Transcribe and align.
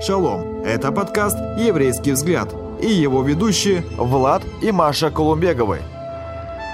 Шалом! 0.00 0.62
Это 0.62 0.92
подкаст 0.92 1.38
«Еврейский 1.58 2.12
взгляд» 2.12 2.50
и 2.80 2.86
его 2.86 3.22
ведущие 3.22 3.82
Влад 3.96 4.42
и 4.60 4.70
Маша 4.70 5.10
Колумбеговы. 5.10 5.80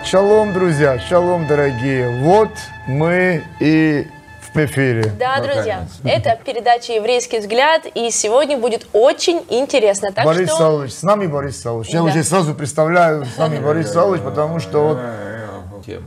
Шалом, 0.04 0.52
друзья, 0.52 0.98
шалом, 0.98 1.46
дорогие. 1.46 2.20
Вот 2.24 2.50
мы 2.88 3.44
и 3.60 4.08
в 4.52 4.56
эфире. 4.56 5.14
Да, 5.18 5.40
друзья, 5.40 5.86
это 6.04 6.36
передача 6.44 6.94
«Еврейский 6.94 7.38
взгляд», 7.38 7.82
и 7.94 8.10
сегодня 8.10 8.58
будет 8.58 8.86
очень 8.92 9.40
интересно. 9.48 10.10
Так 10.12 10.24
Борис 10.24 10.48
что... 10.48 10.58
Савлович, 10.58 10.92
с 10.92 11.02
нами 11.04 11.26
Борис 11.26 11.62
Савлович. 11.62 11.90
Я 11.90 12.00
Да. 12.00 12.04
уже 12.04 12.24
сразу 12.24 12.54
представляю 12.54 13.24
с 13.24 13.38
нами 13.38 13.60
Борис 13.60 13.92
Савлович, 13.92 14.22
потому 14.22 14.58
что 14.58 14.88
вот, 14.88 14.98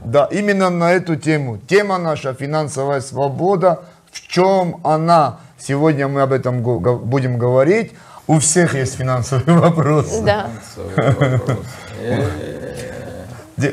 да, 0.03 0.27
именно 0.31 0.69
на 0.69 0.91
эту 0.91 1.15
тему. 1.15 1.59
Тема 1.59 1.97
наша 1.97 2.33
«Финансовая 2.33 2.99
свобода». 2.99 3.85
В 4.11 4.27
чем 4.29 4.79
она? 4.85 5.39
Сегодня 5.57 6.07
мы 6.07 6.21
об 6.21 6.31
этом 6.31 6.61
будем 6.61 7.37
говорить. 7.37 7.93
У 8.27 8.39
всех 8.39 8.75
есть 8.75 8.95
финансовый 8.95 9.53
вопрос. 9.59 10.19
Да. 10.19 10.49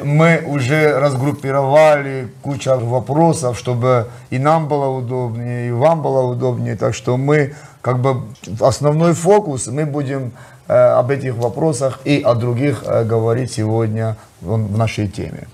Мы 0.05 0.43
уже 0.47 0.99
разгруппировали 1.01 2.29
кучу 2.43 2.71
вопросов, 2.79 3.59
чтобы 3.59 4.09
и 4.31 4.39
нам 4.39 4.69
было 4.69 4.87
удобнее, 4.87 5.69
и 5.69 5.73
вам 5.73 6.03
было 6.03 6.23
удобнее. 6.23 6.77
Так 6.77 6.95
что 6.95 7.17
мы, 7.17 7.55
как 7.81 7.99
бы, 7.99 8.23
основной 8.61 9.15
фокус, 9.15 9.67
мы 9.67 9.85
будем 9.85 10.33
э, 10.69 10.73
об 10.73 11.11
этих 11.11 11.35
вопросах 11.37 11.99
и 12.05 12.23
о 12.23 12.35
других 12.35 12.85
э, 12.87 13.03
говорить 13.03 13.53
сегодня 13.53 14.17
в, 14.41 14.55
в 14.55 14.79
нашей 14.79 15.09
теме. 15.09 15.49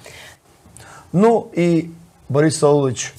Ну 1.12 1.50
и, 1.55 1.91
Борис 2.28 2.58
Саулович, 2.58 3.14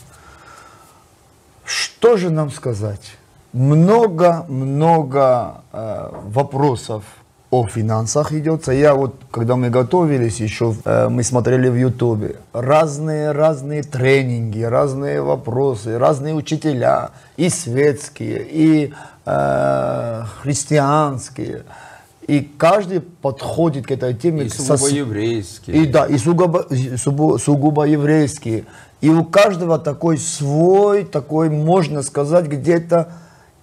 что 1.69 2.17
же 2.17 2.31
нам 2.31 2.49
сказать? 2.49 3.11
Много-много 3.53 5.61
э, 5.71 6.09
вопросов 6.25 7.03
о 7.51 7.67
финансах 7.67 8.31
идется. 8.31 8.71
Я 8.71 8.95
вот, 8.95 9.13
когда 9.29 9.55
мы 9.55 9.69
готовились 9.69 10.39
еще, 10.39 10.73
э, 10.83 11.09
мы 11.09 11.23
смотрели 11.23 11.69
в 11.69 11.75
Ютубе 11.75 12.37
разные-разные 12.53 13.83
тренинги, 13.83 14.61
разные 14.61 15.21
вопросы, 15.21 15.99
разные 15.99 16.33
учителя, 16.33 17.11
и 17.37 17.49
светские, 17.49 18.47
и 18.49 18.91
э, 19.27 20.23
христианские. 20.41 21.65
И 22.29 22.41
каждый 22.41 22.99
подходит 23.01 23.87
к 23.87 23.91
этой 23.91 24.13
теме 24.13 24.43
И 24.43 24.49
со 24.49 24.61
сугубо 24.77 24.87
с- 24.87 24.91
еврейские. 24.91 25.75
и 25.77 25.85
да, 25.87 26.05
и 26.05 26.17
сугубо, 26.17 26.67
сугубо, 26.97 27.37
сугубо 27.39 27.83
еврейские. 27.85 28.65
И 29.01 29.09
у 29.09 29.23
каждого 29.23 29.79
такой 29.79 30.17
свой, 30.19 31.05
такой, 31.05 31.49
можно 31.49 32.03
сказать, 32.03 32.45
где-то 32.45 33.13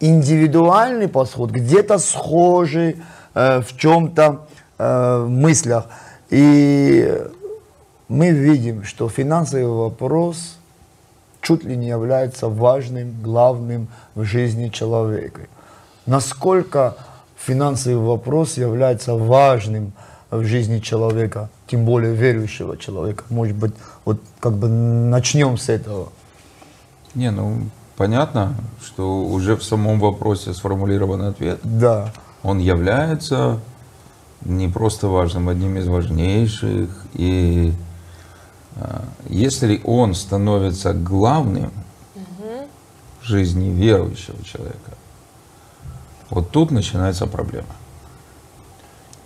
индивидуальный 0.01 1.07
подход, 1.09 1.51
где-то 1.51 1.99
схожий 1.99 2.97
э, 3.35 3.61
в 3.61 3.77
чем-то 3.77 4.47
э, 4.79 5.23
в 5.27 5.29
мыслях. 5.31 5.87
И 6.31 7.23
мы 8.09 8.31
видим, 8.31 8.83
что 8.83 9.09
финансовый 9.09 9.67
вопрос 9.67 10.57
чуть 11.41 11.63
ли 11.65 11.77
не 11.77 11.87
является 11.89 12.49
важным, 12.49 13.15
главным 13.23 13.87
в 14.17 14.25
жизни 14.25 14.71
человека. 14.71 15.43
Насколько 16.07 16.97
финансовый 17.47 17.97
вопрос 17.97 18.57
является 18.57 19.15
важным 19.15 19.93
в 20.31 20.45
жизни 20.45 20.81
человека, 20.81 21.49
тем 21.69 21.85
более 21.85 22.15
верующего 22.15 22.77
человека. 22.77 23.25
Может 23.31 23.57
быть, 23.57 23.73
вот 24.05 24.21
как 24.41 24.55
бы 24.55 24.69
начнем 24.69 25.57
с 25.57 25.69
этого. 25.69 26.09
Не, 27.15 27.31
ну 27.31 27.63
понятно, 27.97 28.55
что 28.85 29.25
уже 29.25 29.57
в 29.57 29.63
самом 29.63 30.01
вопросе 30.01 30.53
сформулирован 30.53 31.23
ответ. 31.23 31.61
Да, 31.63 32.13
Он 32.43 32.59
является 32.59 33.61
не 34.45 34.69
просто 34.69 35.07
важным, 35.07 35.49
одним 35.49 35.77
из 35.79 35.87
важнейших. 35.87 36.91
И 37.15 37.73
а, 38.77 39.05
если 39.29 39.81
он 39.85 40.15
становится 40.15 40.93
главным 40.93 41.71
в 43.23 43.25
жизни 43.25 43.71
верующего 43.71 44.43
человека, 44.45 44.93
вот 46.31 46.51
тут 46.51 46.71
начинается 46.71 47.27
проблема. 47.27 47.69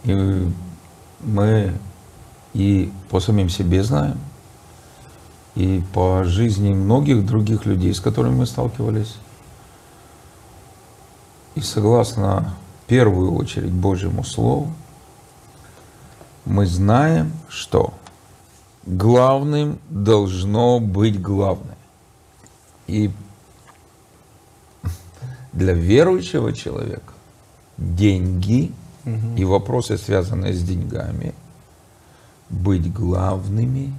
И 0.04 0.48
мы 1.20 1.72
и 2.52 2.92
по 3.10 3.20
самим 3.20 3.48
себе 3.48 3.82
знаем, 3.82 4.18
и 5.54 5.82
по 5.92 6.24
жизни 6.24 6.72
многих 6.72 7.24
других 7.26 7.66
людей, 7.66 7.94
с 7.94 8.00
которыми 8.00 8.36
мы 8.36 8.46
сталкивались. 8.46 9.16
И 11.54 11.60
согласно 11.60 12.54
в 12.84 12.88
первую 12.88 13.34
очередь 13.34 13.72
Божьему 13.72 14.24
Слову, 14.24 14.72
мы 16.44 16.66
знаем, 16.66 17.32
что 17.48 17.92
главным 18.84 19.78
должно 19.88 20.80
быть 20.80 21.20
главное. 21.20 21.76
И 22.86 23.10
для 25.52 25.72
верующего 25.72 26.52
человека 26.52 27.12
деньги 27.76 28.72
и 29.36 29.44
вопросы, 29.44 29.96
связанные 29.98 30.52
с 30.52 30.62
деньгами, 30.62 31.34
быть 32.48 32.92
главными 32.92 33.92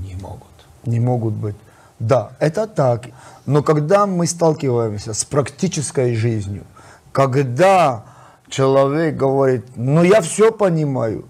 не 0.00 0.14
могут. 0.16 0.48
не 0.84 1.00
могут 1.00 1.34
быть. 1.34 1.56
Да, 1.98 2.32
это 2.40 2.66
так. 2.66 3.06
Но 3.46 3.62
когда 3.62 4.06
мы 4.06 4.26
сталкиваемся 4.26 5.14
с 5.14 5.24
практической 5.24 6.14
жизнью, 6.14 6.64
когда 7.12 8.04
человек 8.48 9.16
говорит, 9.16 9.64
ну 9.76 10.02
я 10.02 10.20
все 10.20 10.50
понимаю, 10.50 11.24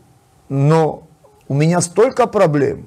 но 0.49 1.07
у 1.49 1.55
меня 1.55 1.81
столько 1.81 2.27
проблем, 2.27 2.87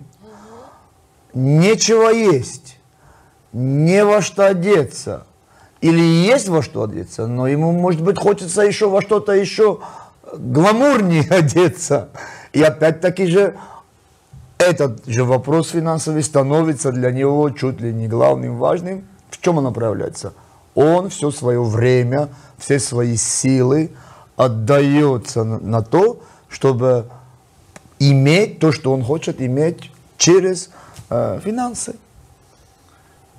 нечего 1.34 2.10
есть, 2.10 2.80
не 3.54 4.04
во 4.04 4.22
что 4.22 4.48
одеться, 4.48 5.28
или 5.82 6.02
есть 6.02 6.50
во 6.50 6.62
что 6.62 6.84
одеться, 6.84 7.28
но 7.28 7.48
ему, 7.48 7.72
может 7.72 8.02
быть, 8.02 8.18
хочется 8.18 8.62
еще 8.62 8.90
во 8.90 9.02
что-то 9.02 9.34
еще 9.34 9.80
гламурнее 10.34 11.24
одеться. 11.30 12.10
И 12.54 12.62
опять-таки 12.62 13.28
же 13.28 13.56
этот 14.58 15.06
же 15.06 15.26
вопрос 15.26 15.70
финансовый 15.70 16.24
становится 16.24 16.92
для 16.92 17.12
него 17.12 17.50
чуть 17.50 17.82
ли 17.82 17.94
не 17.94 18.08
главным, 18.08 18.58
важным. 18.58 19.06
В 19.30 19.42
чем 19.42 19.58
он 19.58 19.74
проявляется? 19.74 20.34
Он 20.76 21.10
все 21.10 21.32
свое 21.32 21.62
время, 21.62 22.30
все 22.58 22.80
свои 22.80 23.18
силы 23.18 23.92
отдается 24.38 25.44
на, 25.44 25.82
то, 25.82 26.22
чтобы 26.50 27.10
иметь 28.00 28.60
то, 28.60 28.72
что 28.72 28.94
он 28.94 29.04
хочет 29.04 29.42
иметь 29.42 29.92
через 30.18 30.70
э, 31.10 31.40
финансы. 31.44 31.96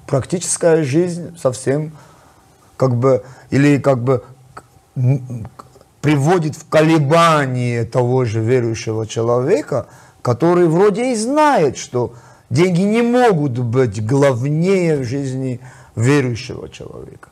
Практическая 0.06 0.82
жизнь 0.82 1.36
совсем 1.38 1.92
как 2.76 2.94
бы, 2.94 3.24
или 3.50 3.78
как 3.78 4.02
бы 4.02 4.22
приводит 6.00 6.56
в 6.56 6.68
колебание 6.68 7.84
того 7.84 8.24
же 8.24 8.40
верующего 8.40 9.06
человека, 9.06 9.86
который 10.22 10.68
вроде 10.68 11.12
и 11.12 11.16
знает, 11.16 11.76
что 11.76 12.14
деньги 12.50 12.82
не 12.82 13.02
могут 13.02 13.58
быть 13.58 14.04
главнее 14.04 14.98
в 14.98 15.04
жизни 15.04 15.60
верующего 15.94 16.68
человека. 16.68 17.28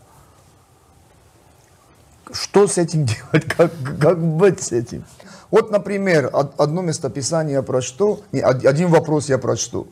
Что 2.32 2.66
с 2.66 2.78
этим 2.78 3.04
делать? 3.06 3.44
Как, 3.44 3.72
как 4.00 4.18
быть 4.18 4.62
с 4.62 4.72
этим? 4.72 5.04
Вот, 5.50 5.70
например, 5.70 6.30
од- 6.32 6.58
одно 6.58 6.82
местописание 6.82 7.54
я 7.54 7.62
прочту, 7.62 8.20
один 8.32 8.88
вопрос 8.88 9.28
я 9.28 9.38
прочту. 9.38 9.86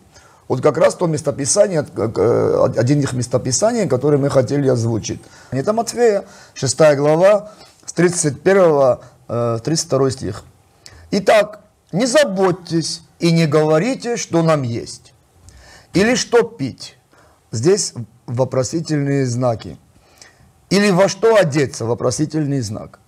Вот 0.49 0.61
как 0.61 0.77
раз 0.77 0.95
то 0.95 1.07
местописание, 1.07 1.85
как, 1.85 2.19
э, 2.19 2.69
один 2.77 3.01
из 3.01 3.13
местописаний, 3.13 3.89
которое 3.89 4.19
мы 4.19 4.29
хотели 4.29 4.69
озвучить. 4.69 5.21
Это 5.51 5.73
Матфея, 5.73 6.25
6 6.55 6.97
глава, 6.97 7.53
с 7.87 7.93
31 7.93 8.99
э, 9.29 9.59
32 9.65 10.11
стих. 10.11 10.45
Итак, 11.11 11.61
не 11.93 12.07
заботьтесь 12.07 13.03
и 13.19 13.33
не 13.33 13.47
говорите, 13.47 14.17
что 14.17 14.43
нам 14.43 14.63
есть. 14.63 15.15
Или 15.95 16.15
что 16.17 16.43
пить. 16.43 16.97
Здесь 17.51 17.95
вопросительные 18.27 19.27
знаки. 19.27 19.79
Или 20.71 20.91
во 20.91 21.09
что 21.09 21.37
одеться, 21.37 21.85
вопросительный 21.85 22.61
знак. 22.61 22.99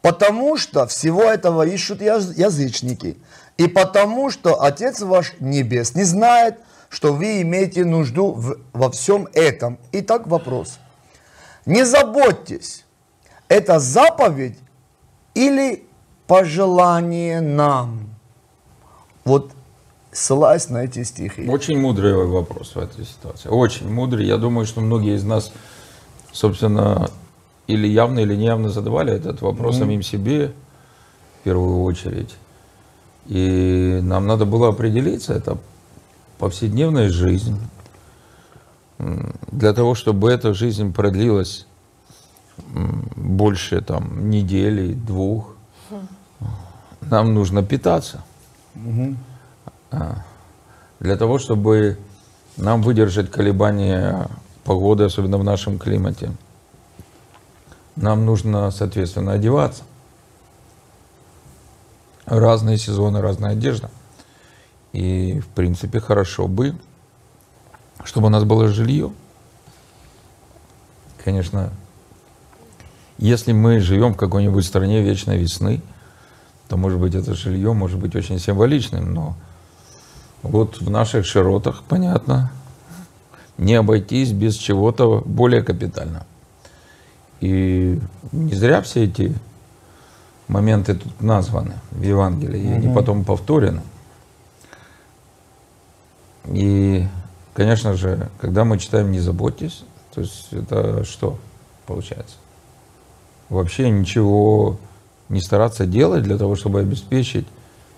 Потому 0.00 0.56
что 0.56 0.86
всего 0.86 1.24
этого 1.24 1.66
ищут 1.66 2.00
яз- 2.00 2.36
язычники. 2.36 3.18
И 3.58 3.68
потому 3.68 4.30
что 4.30 4.62
Отец 4.62 5.00
ваш 5.00 5.32
Небес 5.40 5.94
не 5.94 6.04
знает, 6.04 6.58
что 6.88 7.12
вы 7.12 7.42
имеете 7.42 7.84
нужду 7.84 8.32
в- 8.32 8.58
во 8.72 8.90
всем 8.90 9.28
этом. 9.32 9.78
Итак, 9.92 10.26
вопрос. 10.26 10.78
Не 11.64 11.84
заботьтесь, 11.84 12.84
это 13.48 13.78
заповедь 13.80 14.58
или 15.34 15.84
пожелание 16.26 17.40
нам? 17.40 18.10
Вот 19.24 19.52
ссылаясь 20.12 20.68
на 20.68 20.84
эти 20.84 21.02
стихи. 21.02 21.48
Очень 21.48 21.80
мудрый 21.80 22.14
вопрос 22.14 22.74
в 22.74 22.78
этой 22.78 23.04
ситуации. 23.04 23.48
Очень 23.48 23.90
мудрый. 23.90 24.26
Я 24.26 24.36
думаю, 24.36 24.66
что 24.66 24.80
многие 24.80 25.16
из 25.16 25.24
нас, 25.24 25.52
собственно, 26.32 27.10
или 27.66 27.86
явно, 27.88 28.20
или 28.20 28.34
неявно 28.36 28.68
задавали 28.68 29.12
этот 29.12 29.40
вопрос 29.42 29.78
самим 29.78 30.02
себе 30.02 30.52
в 31.40 31.44
первую 31.44 31.82
очередь. 31.82 32.34
И 33.28 34.00
нам 34.02 34.26
надо 34.26 34.44
было 34.44 34.68
определиться, 34.68 35.34
это 35.34 35.58
повседневная 36.38 37.08
жизнь. 37.08 37.58
Для 38.98 39.72
того, 39.72 39.94
чтобы 39.94 40.30
эта 40.30 40.54
жизнь 40.54 40.92
продлилась 40.92 41.66
больше 43.16 43.80
там, 43.80 44.30
недели, 44.30 44.94
двух, 44.94 45.54
нам 47.00 47.34
нужно 47.34 47.62
питаться. 47.62 48.22
А, 49.90 50.24
Для 51.00 51.16
того, 51.16 51.38
чтобы 51.38 51.98
нам 52.56 52.82
выдержать 52.82 53.30
колебания 53.30 54.28
погоды, 54.64 55.04
особенно 55.04 55.38
в 55.38 55.44
нашем 55.44 55.78
климате, 55.78 56.32
нам 57.96 58.24
нужно, 58.26 58.70
соответственно, 58.70 59.32
одеваться. 59.32 59.84
Разные 62.26 62.76
сезоны, 62.76 63.20
разная 63.20 63.52
одежда. 63.52 63.90
И, 64.92 65.40
в 65.40 65.46
принципе, 65.48 66.00
хорошо 66.00 66.48
бы, 66.48 66.74
чтобы 68.04 68.26
у 68.26 68.30
нас 68.30 68.44
было 68.44 68.68
жилье. 68.68 69.12
Конечно, 71.24 71.72
если 73.18 73.52
мы 73.52 73.80
живем 73.80 74.14
в 74.14 74.16
какой-нибудь 74.16 74.64
стране 74.64 75.02
вечной 75.02 75.38
весны, 75.38 75.82
то, 76.68 76.76
может 76.76 76.98
быть, 76.98 77.14
это 77.14 77.34
жилье 77.34 77.72
может 77.72 77.98
быть 77.98 78.14
очень 78.14 78.38
символичным, 78.38 79.14
но 79.14 79.36
вот 80.42 80.80
в 80.80 80.90
наших 80.90 81.24
широтах, 81.24 81.82
понятно, 81.88 82.50
не 83.58 83.74
обойтись 83.74 84.32
без 84.32 84.56
чего-то 84.56 85.22
более 85.24 85.62
капитального. 85.62 86.26
И 87.40 88.00
не 88.32 88.54
зря 88.54 88.82
все 88.82 89.04
эти 89.04 89.34
моменты 90.48 90.94
тут 90.94 91.20
названы 91.20 91.74
в 91.90 92.02
Евангелии, 92.02 92.60
и 92.60 92.72
они 92.72 92.94
потом 92.94 93.24
повторены. 93.24 93.82
И, 96.46 97.06
конечно 97.54 97.94
же, 97.94 98.30
когда 98.40 98.64
мы 98.64 98.78
читаем 98.78 99.10
«не 99.10 99.20
заботьтесь», 99.20 99.84
то 100.14 100.20
есть 100.20 100.52
это 100.52 101.04
что 101.04 101.38
получается? 101.86 102.36
Вообще 103.48 103.90
ничего 103.90 104.78
не 105.28 105.40
стараться 105.40 105.86
делать 105.86 106.22
для 106.22 106.38
того, 106.38 106.56
чтобы 106.56 106.80
обеспечить 106.80 107.46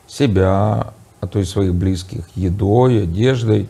себя, 0.06 0.94
а 1.20 1.26
то 1.26 1.38
и 1.38 1.44
своих 1.44 1.74
близких 1.74 2.24
едой, 2.34 3.02
одеждой, 3.02 3.68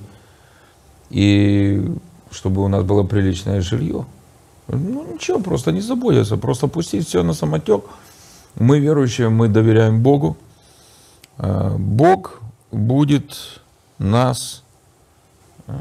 и 1.11 1.93
чтобы 2.31 2.63
у 2.63 2.69
нас 2.69 2.85
было 2.85 3.03
приличное 3.03 3.61
жилье. 3.61 4.07
Ну 4.69 5.15
ничего, 5.15 5.41
просто 5.41 5.73
не 5.73 5.81
заботиться, 5.81 6.37
просто 6.37 6.69
пустить 6.69 7.09
все 7.09 7.23
на 7.23 7.33
самотек. 7.33 7.85
Мы 8.59 8.81
верующие, 8.81 9.29
мы 9.29 9.49
доверяем 9.49 10.03
Богу. 10.03 10.37
Э, 11.39 11.77
Бог 11.79 12.41
будет 12.73 13.61
нас 13.99 14.65
э, 15.69 15.73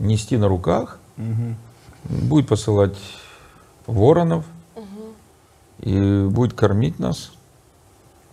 нести 0.00 0.36
на 0.36 0.48
руках, 0.48 0.98
будет 2.04 2.48
посылать 2.48 2.96
воронов 3.86 4.44
и 5.78 6.26
будет 6.28 6.54
кормить 6.54 6.98
нас, 6.98 7.32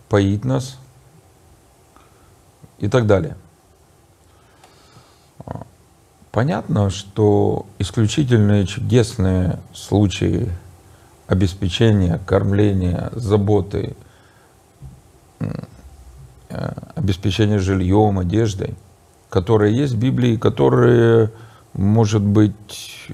поить 0.08 0.44
нас 0.44 0.76
и 2.78 2.88
так 2.88 3.06
далее. 3.06 3.36
А, 5.46 5.62
Понятно, 6.32 6.90
что 6.90 7.66
исключительные 7.78 8.66
чудесные 8.66 9.60
случаи 9.72 10.50
обеспечения, 11.28 12.18
кормления, 12.26 13.10
заботы, 13.12 13.94
э, 15.38 16.72
обеспечения 16.96 17.58
жильем, 17.58 18.18
одеждой, 18.18 18.74
которые 19.28 19.76
есть 19.76 19.92
в 19.92 19.98
Библии, 19.98 20.36
которые, 20.36 21.30
может 21.74 22.22
быть, 22.22 23.12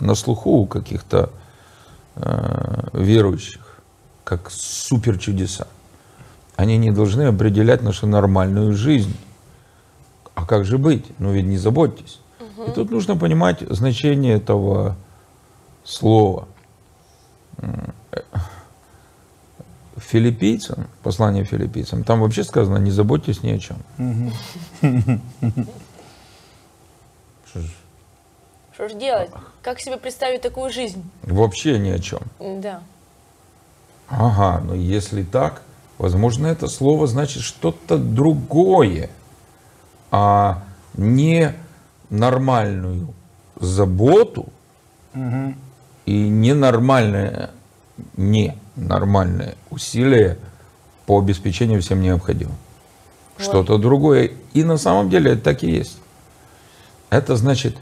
на 0.00 0.14
слуху 0.14 0.50
у 0.50 0.66
каких-то 0.66 1.30
э, 2.16 2.88
верующих, 2.92 3.80
как 4.24 4.50
супер 4.50 5.18
чудеса. 5.18 5.66
Они 6.56 6.76
не 6.76 6.90
должны 6.90 7.22
определять 7.22 7.82
нашу 7.82 8.06
нормальную 8.06 8.74
жизнь. 8.74 9.16
А 10.34 10.44
как 10.44 10.66
же 10.66 10.76
быть? 10.76 11.06
Ну 11.18 11.32
ведь 11.32 11.46
не 11.46 11.56
заботьтесь. 11.56 12.20
И 12.68 12.70
тут 12.72 12.90
нужно 12.90 13.16
понимать 13.16 13.60
значение 13.70 14.36
этого 14.36 14.96
слова. 15.84 16.46
Э, 17.60 18.20
Филиппийцам, 19.96 20.88
послание 21.02 21.44
филиппийцам, 21.44 22.04
там 22.04 22.20
вообще 22.20 22.42
сказано, 22.42 22.78
не 22.78 22.90
заботьтесь 22.90 23.42
ни 23.42 23.50
о 23.50 23.58
чем. 23.58 23.76
Что 28.72 28.88
ж, 28.88 28.94
делать? 28.94 29.30
Как 29.62 29.78
себе 29.78 29.98
представить 29.98 30.40
такую 30.40 30.72
жизнь? 30.72 31.08
Вообще 31.22 31.78
ни 31.78 31.90
о 31.90 31.98
чем. 31.98 32.20
Да. 32.38 32.82
Ага, 34.08 34.60
но 34.64 34.74
если 34.74 35.22
так, 35.22 35.62
возможно, 35.98 36.46
это 36.46 36.66
слово 36.66 37.06
значит 37.06 37.42
что-то 37.42 37.98
другое, 37.98 39.10
а 40.10 40.62
не 40.94 41.54
нормальную 42.08 43.12
заботу 43.56 44.48
и 46.10 46.28
ненормальное, 46.28 47.50
ненормальное 48.16 49.54
усилие 49.70 50.38
по 51.06 51.20
обеспечению 51.20 51.80
всем 51.82 52.02
необходимым. 52.02 52.56
Что-то 53.38 53.78
другое. 53.78 54.32
И 54.52 54.64
на 54.64 54.76
самом 54.76 55.08
деле 55.08 55.32
это 55.32 55.42
так 55.42 55.62
и 55.62 55.70
есть. 55.70 55.98
Это 57.10 57.36
значит, 57.36 57.76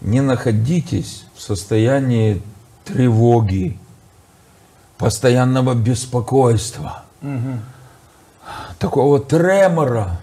не 0.00 0.20
находитесь 0.22 1.24
в 1.36 1.40
состоянии 1.40 2.42
тревоги, 2.84 3.78
постоянного 4.98 5.74
беспокойства, 5.74 7.04
такого 8.80 9.20
тремора. 9.20 10.20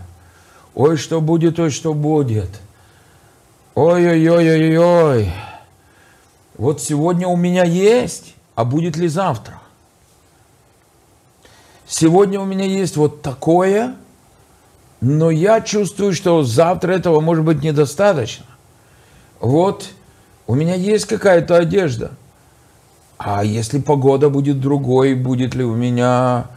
Ой, 0.75 0.97
что 0.97 1.21
будет, 1.21 1.57
ой, 1.57 1.69
что 1.69 1.93
будет. 1.93 2.49
Ой-ой-ой-ой-ой. 3.75 5.31
Вот 6.57 6.81
сегодня 6.81 7.27
у 7.27 7.35
меня 7.35 7.63
есть, 7.63 8.35
а 8.55 8.65
будет 8.65 8.95
ли 8.95 9.07
завтра? 9.07 9.59
Сегодня 11.87 12.39
у 12.39 12.45
меня 12.45 12.65
есть 12.65 12.95
вот 12.95 13.21
такое, 13.21 13.95
но 15.01 15.31
я 15.31 15.61
чувствую, 15.61 16.13
что 16.13 16.43
завтра 16.43 16.93
этого 16.93 17.19
может 17.19 17.43
быть 17.43 17.61
недостаточно. 17.61 18.45
Вот 19.39 19.89
у 20.47 20.55
меня 20.55 20.75
есть 20.75 21.05
какая-то 21.05 21.57
одежда, 21.57 22.11
а 23.17 23.43
если 23.43 23.79
погода 23.79 24.29
будет 24.29 24.59
другой, 24.59 25.13
будет 25.13 25.55
ли 25.55 25.63
у 25.63 25.75
меня 25.75 26.47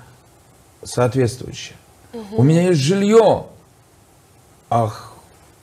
соответствующее? 0.84 1.76
У 2.32 2.42
меня 2.42 2.68
есть 2.68 2.80
жилье. 2.80 3.46
Ах, 4.70 5.12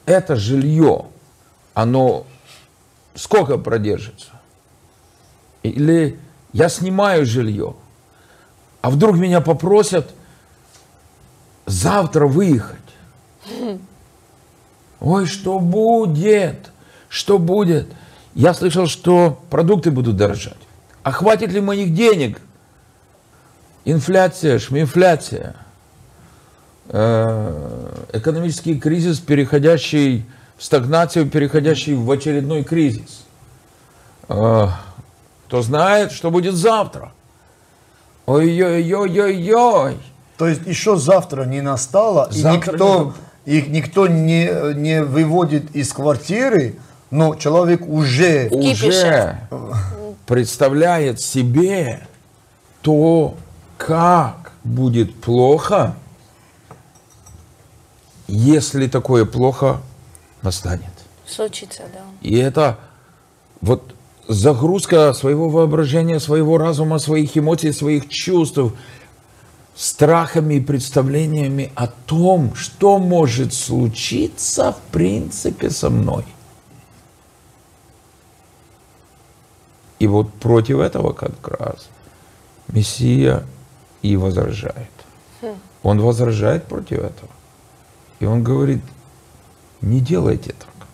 это 0.05 0.35
жилье, 0.35 1.05
оно 1.73 2.25
сколько 3.15 3.57
продержится? 3.57 4.32
Или 5.63 6.19
я 6.51 6.69
снимаю 6.69 7.25
жилье, 7.25 7.75
а 8.81 8.89
вдруг 8.89 9.17
меня 9.17 9.41
попросят 9.41 10.13
завтра 11.65 12.27
выехать. 12.27 12.77
Ой, 14.99 15.25
что 15.25 15.59
будет? 15.59 16.71
Что 17.09 17.37
будет? 17.37 17.87
Я 18.35 18.53
слышал, 18.53 18.87
что 18.87 19.41
продукты 19.49 19.91
будут 19.91 20.17
дорожать. 20.17 20.57
А 21.03 21.11
хватит 21.11 21.51
ли 21.51 21.61
моих 21.61 21.93
денег? 21.93 22.39
Инфляция, 23.85 24.59
шминфляция. 24.59 25.55
Э, 26.87 28.05
Экономический 28.13 28.79
кризис, 28.79 29.19
переходящий 29.19 30.25
в 30.57 30.63
стагнацию, 30.63 31.29
переходящий 31.29 31.93
в 31.93 32.09
очередной 32.09 32.63
кризис. 32.63 33.25
Кто 35.53 35.61
знает, 35.61 36.11
что 36.11 36.31
будет 36.31 36.55
завтра? 36.55 37.11
Ой-ой-ой-ой-ой. 38.25 39.99
То 40.35 40.47
есть 40.47 40.65
еще 40.65 40.97
завтра 40.97 41.45
не 41.45 41.61
настало, 41.61 42.27
Завтра 42.31 42.73
и 42.73 42.75
никто, 42.75 43.13
не 43.45 43.57
их 43.59 43.67
никто 43.67 44.07
не, 44.07 44.73
не 44.73 45.03
выводит 45.03 45.75
из 45.75 45.93
квартиры, 45.93 46.79
но 47.11 47.35
человек 47.35 47.87
уже... 47.87 48.49
уже 48.49 49.47
представляет 50.25 51.21
себе 51.21 52.07
то, 52.81 53.37
как 53.77 54.53
будет 54.63 55.13
плохо, 55.21 55.93
если 58.27 58.87
такое 58.87 59.25
плохо 59.25 59.81
настанет. 60.41 60.93
Случится, 61.27 61.83
да. 61.93 61.99
И 62.21 62.39
это 62.39 62.79
вот 63.61 63.93
загрузка 64.27 65.13
своего 65.13 65.49
воображения, 65.49 66.19
своего 66.19 66.57
разума, 66.57 66.99
своих 66.99 67.37
эмоций, 67.37 67.73
своих 67.73 68.09
чувств, 68.09 68.59
страхами 69.75 70.55
и 70.55 70.61
представлениями 70.61 71.71
о 71.75 71.87
том, 71.87 72.55
что 72.55 72.99
может 72.99 73.53
случиться 73.53 74.73
в 74.73 74.91
принципе 74.91 75.69
со 75.69 75.89
мной. 75.89 76.25
И 79.99 80.07
вот 80.07 80.33
против 80.33 80.79
этого 80.79 81.13
как 81.13 81.47
раз 81.47 81.87
Мессия 82.67 83.43
и 84.01 84.17
возражает. 84.17 84.91
Он 85.81 85.99
возражает 85.99 86.65
против 86.65 86.99
этого. 86.99 87.29
И 88.19 88.25
он 88.25 88.43
говорит, 88.43 88.81
не 89.81 89.99
делайте 89.99 90.53
так. 90.53 90.87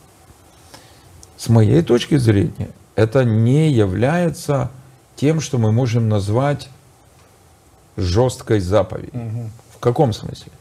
С 1.38 1.48
моей 1.50 1.84
точки 1.84 2.18
зрения, 2.18 2.72
это 3.00 3.24
не 3.24 3.72
является 3.72 4.72
тем, 5.16 5.40
что 5.40 5.58
мы 5.58 5.72
можем 5.72 6.10
назвать 6.10 6.68
жесткой 7.96 8.60
заповедью. 8.60 9.50
В 9.72 9.78
каком 9.78 10.12
смысле? 10.12 10.52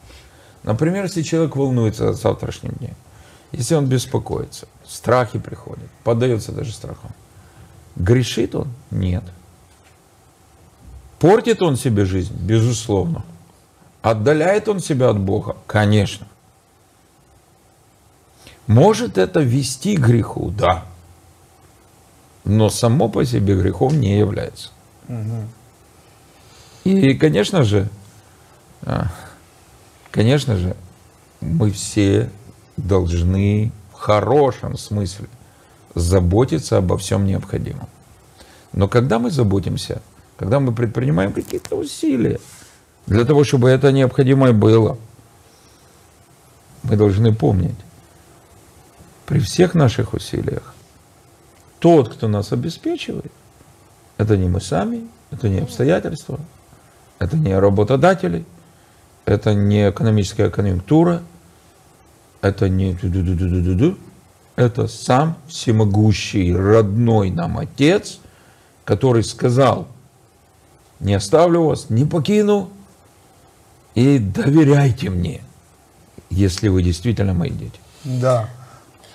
Например, 0.63 1.03
если 1.03 1.23
человек 1.23 1.57
волнуется 1.57 2.11
о 2.11 2.13
завтрашнем 2.13 2.75
дне, 2.79 2.95
если 3.51 3.75
он 3.75 3.87
беспокоится, 3.87 4.69
страхи 4.87 5.41
приходят, 5.41 5.91
поддается 6.05 6.53
даже 6.53 6.73
страхам, 6.73 7.11
грешит 7.97 8.55
он? 8.55 8.69
Нет. 8.93 9.25
Портит 11.19 11.61
он 11.61 11.77
себе 11.77 12.05
жизнь? 12.05 12.37
Безусловно. 12.39 13.25
Отдаляет 14.01 14.69
он 14.69 14.79
себя 14.79 15.11
от 15.11 15.19
Бога? 15.19 15.57
Конечно. 15.67 16.29
Может 18.69 19.19
это 19.19 19.41
вести 19.41 19.97
к 19.97 20.07
греху? 20.07 20.53
Да. 20.57 20.85
Но 22.49 22.71
само 22.71 23.11
по 23.11 23.27
себе 23.27 23.55
грехом 23.55 24.01
не 24.01 24.19
является. 24.19 24.71
И, 26.83 27.13
конечно 27.13 27.63
же, 27.63 27.91
а, 28.83 29.09
конечно 30.11 30.57
же, 30.57 30.75
мы 31.43 31.71
все 31.71 32.31
должны 32.79 33.71
в 33.93 33.97
хорошем 33.97 34.79
смысле 34.79 35.27
заботиться 35.95 36.79
обо 36.79 36.97
всем 36.97 37.27
необходимом. 37.27 37.89
Но 38.73 38.89
когда 38.89 39.19
мы 39.19 39.31
заботимся, 39.31 40.01
когда 40.39 40.59
мы 40.59 40.73
предпринимаем 40.73 41.35
какие-то 41.35 41.77
усилия 41.77 42.41
для 43.07 43.27
того, 43.27 43.45
чтобы 43.45 43.69
это 43.69 43.93
необходимое 43.93 44.55
было, 44.55 44.97
мы 46.83 46.97
должны 46.97 47.35
помнить, 47.35 47.77
при 49.27 49.39
всех 49.39 49.75
наших 49.75 50.15
усилиях, 50.15 50.75
тот, 51.79 52.09
кто 52.09 52.29
нас 52.29 52.53
обеспечивает, 52.53 53.33
это 54.17 54.37
не 54.37 54.49
мы 54.49 54.61
сами, 54.61 55.07
это 55.31 55.49
не 55.49 55.61
обстоятельства, 55.61 56.39
это 57.19 57.37
не 57.37 57.59
работодатели, 57.59 58.45
это 59.25 59.55
не 59.55 59.91
экономическая 59.91 60.51
конъюнктура, 60.51 61.23
это 62.41 62.69
не 62.69 62.95
это 64.57 64.89
сам 64.89 65.37
всемогущий 65.47 66.53
родной 66.53 67.31
нам 67.31 67.59
Отец, 67.59 68.19
который 68.85 69.23
сказал, 69.23 69.87
не 70.99 71.15
оставлю 71.15 71.63
вас, 71.65 71.91
не 71.91 72.05
покину, 72.05 72.71
и 73.95 74.19
доверяйте 74.19 75.11
мне, 75.11 75.43
если 76.29 76.69
вы 76.69 76.83
действительно 76.83 77.35
мои 77.35 77.51
дети. 77.51 77.79
Да. 78.03 78.49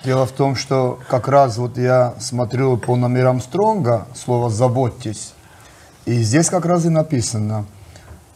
Дело 0.04 0.26
в 0.26 0.32
том, 0.32 0.54
что 0.54 0.98
как 1.08 1.28
раз 1.28 1.56
вот 1.56 1.78
я 1.78 2.14
смотрю 2.20 2.76
по 2.76 2.94
номерам 2.96 3.40
Стронга 3.40 4.06
слово 4.14 4.50
«заботьтесь», 4.50 5.32
и 6.04 6.14
здесь 6.22 6.50
как 6.50 6.66
раз 6.66 6.84
и 6.84 6.90
написано– 6.90 7.66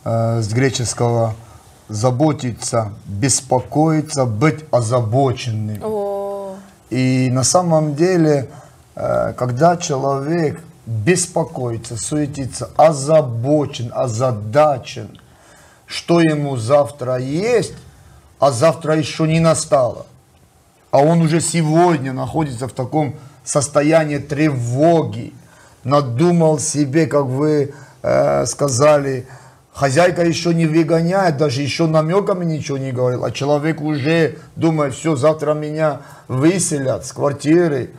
э, 0.09 0.41
с 0.41 0.53
греческого 0.53 1.35
заботиться, 1.89 2.93
беспокоиться, 3.07 4.25
быть 4.25 4.65
озабоченным. 4.71 5.81
О, 5.83 6.57
И 6.91 7.29
на 7.31 7.45
самом 7.45 7.95
деле, 7.95 8.49
э, 8.95 9.33
когда 9.37 9.77
человек 9.77 10.61
беспокоится, 10.87 11.97
суетится, 11.97 12.71
озабочен, 12.77 13.93
озадачен, 13.95 15.19
что 15.87 16.21
ему 16.21 16.57
завтра 16.57 17.17
есть, 17.17 17.75
а 18.39 18.51
завтра 18.51 18.97
еще 18.97 19.27
не 19.27 19.41
настало, 19.41 20.07
а 20.91 20.99
он 20.99 21.21
уже 21.23 21.41
сегодня 21.41 22.13
находится 22.13 22.69
в 22.69 22.73
таком 22.73 23.17
состоянии 23.45 24.19
тревоги, 24.19 25.33
надумал 25.85 26.59
себе, 26.59 27.07
как 27.07 27.27
вы 27.27 27.75
э, 28.03 28.47
сказали, 28.47 29.27
Хозяйка 29.79 30.25
еще 30.25 30.53
не 30.55 30.67
выгоняет, 30.67 31.37
даже 31.37 31.63
еще 31.63 31.87
намеками 31.87 32.45
ничего 32.45 32.79
не 32.79 32.91
говорил, 32.91 33.25
а 33.25 33.31
человек 33.31 33.81
уже 33.81 34.39
думает, 34.57 34.93
все, 34.93 35.15
завтра 35.15 35.55
меня 35.55 36.01
выселят 36.27 37.07
с 37.07 37.13
квартиры. 37.13 37.91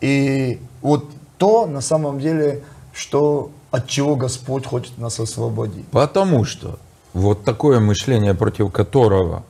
И 0.00 0.60
вот 0.82 1.10
то 1.36 1.66
на 1.66 1.80
самом 1.80 2.20
деле, 2.20 2.62
что 2.92 3.50
от 3.72 3.88
чего 3.88 4.14
Господь 4.14 4.66
хочет 4.66 4.98
нас 4.98 5.18
освободить. 5.18 5.88
Потому 5.88 6.44
что 6.44 6.78
вот 7.12 7.42
такое 7.42 7.80
мышление, 7.80 8.34
против 8.34 8.70
которого 8.70 9.42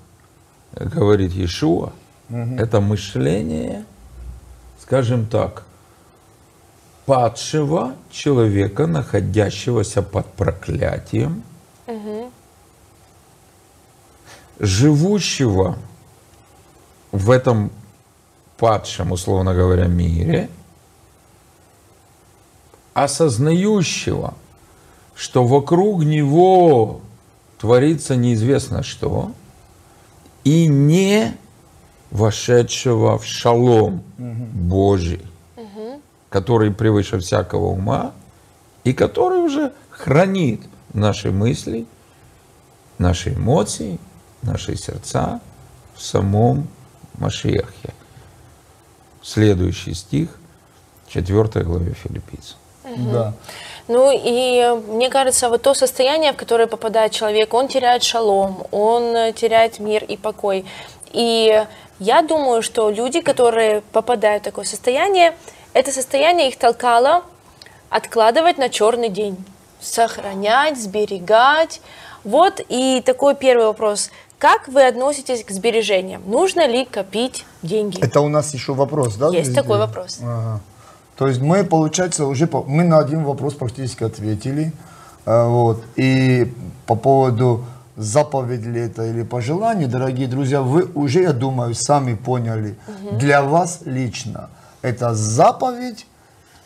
говорит 0.73 1.33
Иешуа, 1.33 1.93
это 2.29 2.81
мышление, 2.81 3.85
скажем 4.81 5.27
так, 5.27 5.65
падшего 7.05 7.95
человека, 8.11 8.87
находящегося 8.87 10.03
под 10.03 10.27
проклятием, 10.33 11.45
живущего 14.59 15.79
в 17.13 17.31
этом 17.31 17.71
падшем, 18.57 19.13
условно 19.13 19.55
говоря, 19.55 19.87
мире, 19.87 20.49
осознающего, 22.95 24.35
что 25.15 25.45
вокруг 25.45 26.03
него 26.03 27.03
творится 27.59 28.17
неизвестно 28.17 28.83
что, 28.83 29.33
и 30.45 30.67
не 30.67 31.37
вошедшего 32.11 33.19
в 33.19 33.25
шалом 33.25 34.03
Божий, 34.19 35.23
который 36.29 36.71
превыше 36.71 37.19
всякого 37.19 37.67
ума, 37.67 38.13
и 38.85 38.93
который 38.93 39.39
уже 39.39 39.73
хранит 39.91 40.61
наши 40.93 41.31
мысли, 41.31 41.87
наши 42.99 43.35
эмоции, 43.35 43.99
наши 44.43 44.77
сердца 44.77 45.41
в 45.95 46.03
самом 46.03 46.69
Машиахе. 47.19 47.95
Следующий 49.23 49.95
стих, 49.95 50.29
4 51.09 51.65
главе 51.65 51.95
Филиппийцам. 51.95 52.59
Да. 53.13 53.33
Ну 53.89 54.11
и 54.13 54.81
мне 54.89 55.11
кажется, 55.11 55.49
вот 55.49 55.63
то 55.63 55.75
состояние, 55.75 56.33
в 56.33 56.37
которое 56.37 56.67
попадает 56.67 57.13
человек, 57.13 57.55
он 57.55 57.69
теряет 57.69 58.03
шалом, 58.03 58.67
он 58.71 59.17
э, 59.17 59.33
теряет 59.33 59.79
мир 59.79 60.05
и 60.05 60.17
покой. 60.17 60.65
И 61.13 61.65
я 61.99 62.23
думаю, 62.23 62.63
что 62.63 62.91
люди, 62.91 63.21
которые 63.21 63.81
попадают 63.93 64.43
в 64.43 64.47
такое 64.47 64.65
состояние, 64.65 65.35
это 65.73 65.93
состояние 65.93 66.49
их 66.49 66.57
толкало 66.59 67.23
откладывать 67.91 68.59
на 68.59 68.69
черный 68.69 69.09
день, 69.09 69.37
сохранять, 69.81 70.79
сберегать. 70.81 71.81
Вот 72.25 72.61
и 72.69 73.03
такой 73.05 73.35
первый 73.35 73.67
вопрос. 73.67 74.11
Как 74.39 74.69
вы 74.69 74.85
относитесь 74.87 75.45
к 75.45 75.51
сбережениям? 75.51 76.23
Нужно 76.27 76.67
ли 76.67 76.85
копить 76.85 77.45
деньги? 77.63 78.03
Это 78.05 78.21
у 78.21 78.29
нас 78.29 78.53
еще 78.53 78.75
вопрос, 78.75 79.15
да? 79.15 79.29
Есть 79.29 79.51
здесь? 79.51 79.57
такой 79.57 79.79
вопрос. 79.79 80.19
Ага. 80.23 80.61
То 81.17 81.29
есть 81.29 81.41
мы, 81.41 81.65
получается, 81.65 82.27
уже 82.27 82.47
по- 82.47 82.63
мы 82.63 82.85
на 82.85 82.99
один 82.99 83.25
вопрос 83.25 83.55
практически 83.55 84.05
ответили. 84.05 84.73
Э, 85.25 85.47
Вот. 85.49 85.83
И 85.97 86.53
по 86.87 86.95
поводу 86.97 87.65
заповедь 87.97 88.65
ли 88.65 88.81
это 88.81 89.05
или 89.07 89.23
пожелание, 89.23 89.89
дорогие 89.89 90.29
друзья, 90.29 90.61
вы 90.63 90.85
уже, 90.95 91.23
я 91.23 91.33
думаю, 91.33 91.75
сами 91.75 92.15
поняли. 92.15 92.77
Для 93.13 93.43
вас 93.43 93.81
лично 93.85 94.51
это 94.83 95.15
заповедь 95.15 96.07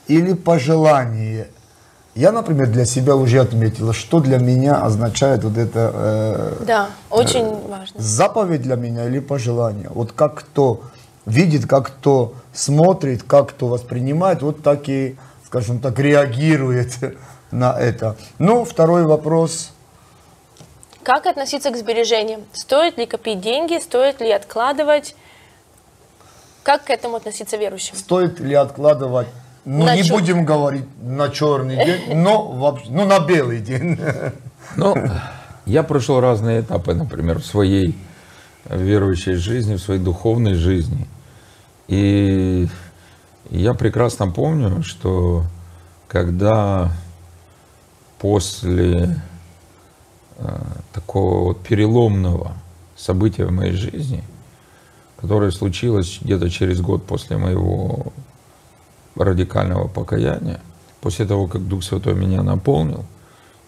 или 0.08 0.34
пожелание. 0.34 1.48
Я, 2.16 2.32
например, 2.32 2.66
для 2.68 2.84
себя 2.84 3.14
уже 3.14 3.38
отметила, 3.40 3.92
что 3.92 4.18
для 4.20 4.38
меня 4.38 4.82
означает 4.82 5.44
вот 5.44 5.56
это 5.56 5.92
э, 5.94 6.64
Да, 6.66 6.88
очень 7.08 7.46
важно. 7.68 8.00
заповедь 8.00 8.62
для 8.62 8.74
меня 8.74 9.06
или 9.06 9.20
пожелание. 9.20 9.88
Вот 9.94 10.10
как 10.12 10.34
кто 10.34 10.82
видит, 11.24 11.66
как 11.66 11.86
кто 11.86 12.34
смотрит, 12.52 13.22
как 13.22 13.50
кто 13.50 13.68
воспринимает, 13.68 14.42
вот 14.42 14.62
так 14.62 14.88
и, 14.88 15.16
скажем 15.46 15.78
так, 15.78 16.00
реагирует 16.00 16.98
на 17.52 17.78
это. 17.78 18.16
Ну, 18.38 18.64
второй 18.64 19.04
вопрос. 19.04 19.70
Как 21.02 21.26
относиться 21.26 21.70
к 21.70 21.76
сбережениям? 21.76 22.42
Стоит 22.52 22.98
ли 22.98 23.06
копить 23.06 23.40
деньги, 23.40 23.78
стоит 23.80 24.20
ли 24.20 24.30
откладывать? 24.30 25.14
Как 26.62 26.84
к 26.84 26.90
этому 26.90 27.16
относиться 27.16 27.56
верующим? 27.56 27.96
Стоит 27.96 28.38
ли 28.40 28.54
откладывать 28.54 29.28
Ну, 29.64 29.84
На 29.84 29.94
не 29.96 30.02
чё- 30.04 30.14
будем 30.14 30.44
говорить 30.44 30.84
на 31.02 31.28
черный 31.30 31.76
день, 31.84 32.16
но 32.16 32.46
вообще, 32.52 32.86
ну, 32.90 33.04
на 33.06 33.20
белый 33.20 33.60
день. 33.60 33.98
Ну, 34.76 34.94
я 35.66 35.82
прошел 35.82 36.20
разные 36.20 36.60
этапы, 36.60 36.94
например, 36.94 37.40
в 37.40 37.46
своей 37.46 37.96
верующей 38.68 39.34
жизни, 39.34 39.74
в 39.76 39.80
своей 39.80 40.00
духовной 40.00 40.54
жизни. 40.54 41.06
И 41.88 42.68
я 43.50 43.74
прекрасно 43.74 44.30
помню, 44.30 44.82
что 44.82 45.44
когда 46.08 46.90
после 48.18 49.16
такого 50.92 51.44
вот 51.44 51.62
переломного 51.62 52.52
события 52.96 53.46
в 53.46 53.52
моей 53.52 53.72
жизни, 53.72 54.22
которое 55.16 55.50
случилось 55.50 56.18
где-то 56.20 56.50
через 56.50 56.80
год 56.80 57.04
после 57.04 57.36
моего 57.36 58.12
радикального 59.16 59.88
покаяния, 59.88 60.60
после 61.00 61.26
того, 61.26 61.46
как 61.46 61.66
Дух 61.66 61.82
Святой 61.82 62.14
меня 62.14 62.42
наполнил 62.42 63.04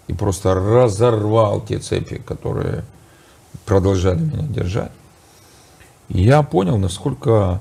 и 0.07 0.12
просто 0.12 0.55
разорвал 0.55 1.61
те 1.61 1.79
цепи, 1.79 2.19
которые 2.19 2.85
продолжали 3.64 4.21
меня 4.21 4.47
держать, 4.49 4.93
я 6.09 6.43
понял, 6.43 6.79
насколько 6.79 7.61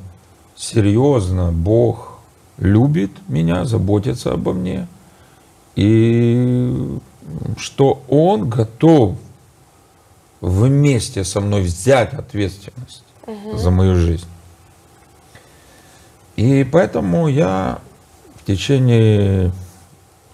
серьезно 0.55 1.51
Бог 1.51 2.19
любит 2.57 3.11
меня, 3.27 3.65
заботится 3.65 4.33
обо 4.33 4.53
мне, 4.53 4.87
и 5.75 6.99
что 7.57 8.03
Он 8.07 8.49
готов 8.49 9.17
вместе 10.41 11.23
со 11.23 11.39
мной 11.41 11.61
взять 11.61 12.13
ответственность 12.13 13.03
за 13.53 13.71
мою 13.71 13.95
жизнь. 13.95 14.27
И 16.35 16.63
поэтому 16.63 17.27
я 17.27 17.79
в 18.35 18.45
течение 18.45 19.51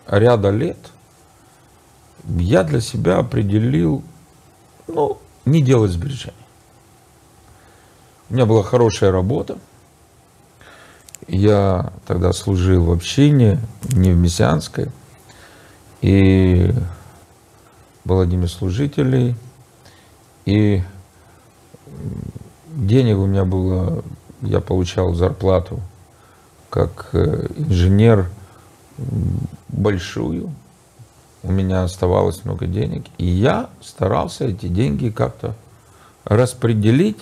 ряда 0.07 0.49
лет 0.49 0.77
я 2.27 2.63
для 2.63 2.81
себя 2.81 3.17
определил, 3.17 4.03
ну, 4.87 5.17
не 5.45 5.61
делать 5.61 5.91
сбережений. 5.91 6.33
У 8.29 8.33
меня 8.33 8.45
была 8.45 8.63
хорошая 8.63 9.11
работа. 9.11 9.57
Я 11.27 11.93
тогда 12.05 12.33
служил 12.33 12.85
в 12.85 12.91
общине, 12.91 13.59
не 13.83 14.11
в 14.11 14.17
мессианской. 14.17 14.91
И 16.01 16.73
был 18.05 18.19
одним 18.19 18.43
из 18.43 18.53
служителей. 18.53 19.35
И 20.45 20.81
денег 22.67 23.17
у 23.17 23.25
меня 23.25 23.45
было, 23.45 24.03
я 24.41 24.61
получал 24.61 25.13
зарплату 25.13 25.81
как 26.69 27.09
э, 27.13 27.47
инженер 27.57 28.29
большую. 29.67 30.53
У 31.43 31.51
меня 31.51 31.83
оставалось 31.83 32.43
много 32.45 32.65
денег. 32.65 33.05
И 33.17 33.25
я 33.25 33.69
старался 33.81 34.45
эти 34.45 34.67
деньги 34.67 35.09
как-то 35.09 35.55
распределить 36.25 37.19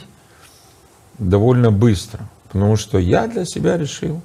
довольно 1.17 1.71
быстро. 1.71 2.27
Потому 2.47 2.75
что 2.75 2.97
я 2.97 3.27
для 3.27 3.45
себя 3.45 3.77
решил, 3.77 4.21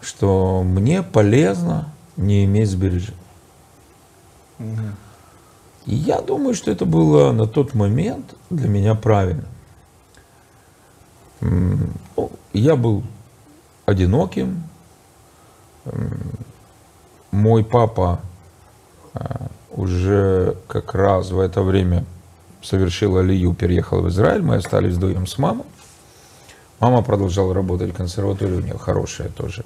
что 0.00 0.62
мне 0.62 1.02
полезно 1.02 1.92
не 2.16 2.44
иметь 2.44 2.70
сбережений. 2.70 3.14
И 4.58 5.94
я 5.94 6.20
думаю, 6.20 6.54
что 6.54 6.70
это 6.70 6.84
было 6.84 7.32
на 7.32 7.46
тот 7.46 7.74
момент 7.74 8.34
для 8.50 8.68
меня 8.68 8.94
правильно. 8.94 9.44
Я 12.52 12.76
был 12.76 13.02
одиноким. 13.84 14.64
Мой 17.30 17.64
папа 17.64 18.20
а, 19.14 19.48
уже 19.70 20.56
как 20.66 20.94
раз 20.94 21.30
в 21.30 21.38
это 21.38 21.62
время 21.62 22.04
совершил 22.62 23.18
алию, 23.18 23.54
переехал 23.54 24.00
в 24.00 24.08
Израиль. 24.08 24.42
Мы 24.42 24.56
остались 24.56 24.94
вдвоем 24.94 25.26
с 25.26 25.38
мамой. 25.38 25.66
Мама 26.80 27.02
продолжала 27.02 27.54
работать 27.54 27.92
в 27.92 27.96
консерватории, 27.96 28.54
у 28.54 28.60
нее 28.60 28.78
хорошая 28.78 29.28
тоже. 29.28 29.64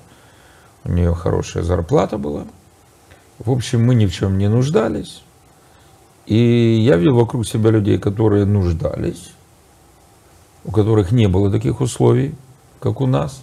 У 0.85 0.93
нее 0.93 1.15
хорошая 1.15 1.63
зарплата 1.63 2.19
была. 2.19 2.47
В 3.39 3.51
общем, 3.51 3.85
мы 3.85 3.95
ни 3.95 4.07
в 4.07 4.13
чем 4.13 4.39
не 4.39 4.49
нуждались. 4.49 5.23
И 6.27 6.81
я 6.81 6.97
видел 6.97 7.17
вокруг 7.17 7.47
себя 7.47 7.71
людей, 7.71 7.99
которые 7.99 8.45
нуждались, 8.45 9.33
у 10.65 10.71
которых 10.71 11.11
не 11.11 11.27
было 11.27 11.51
таких 11.51 11.81
условий, 11.81 12.35
как 12.79 13.01
у 13.01 13.07
нас. 13.07 13.43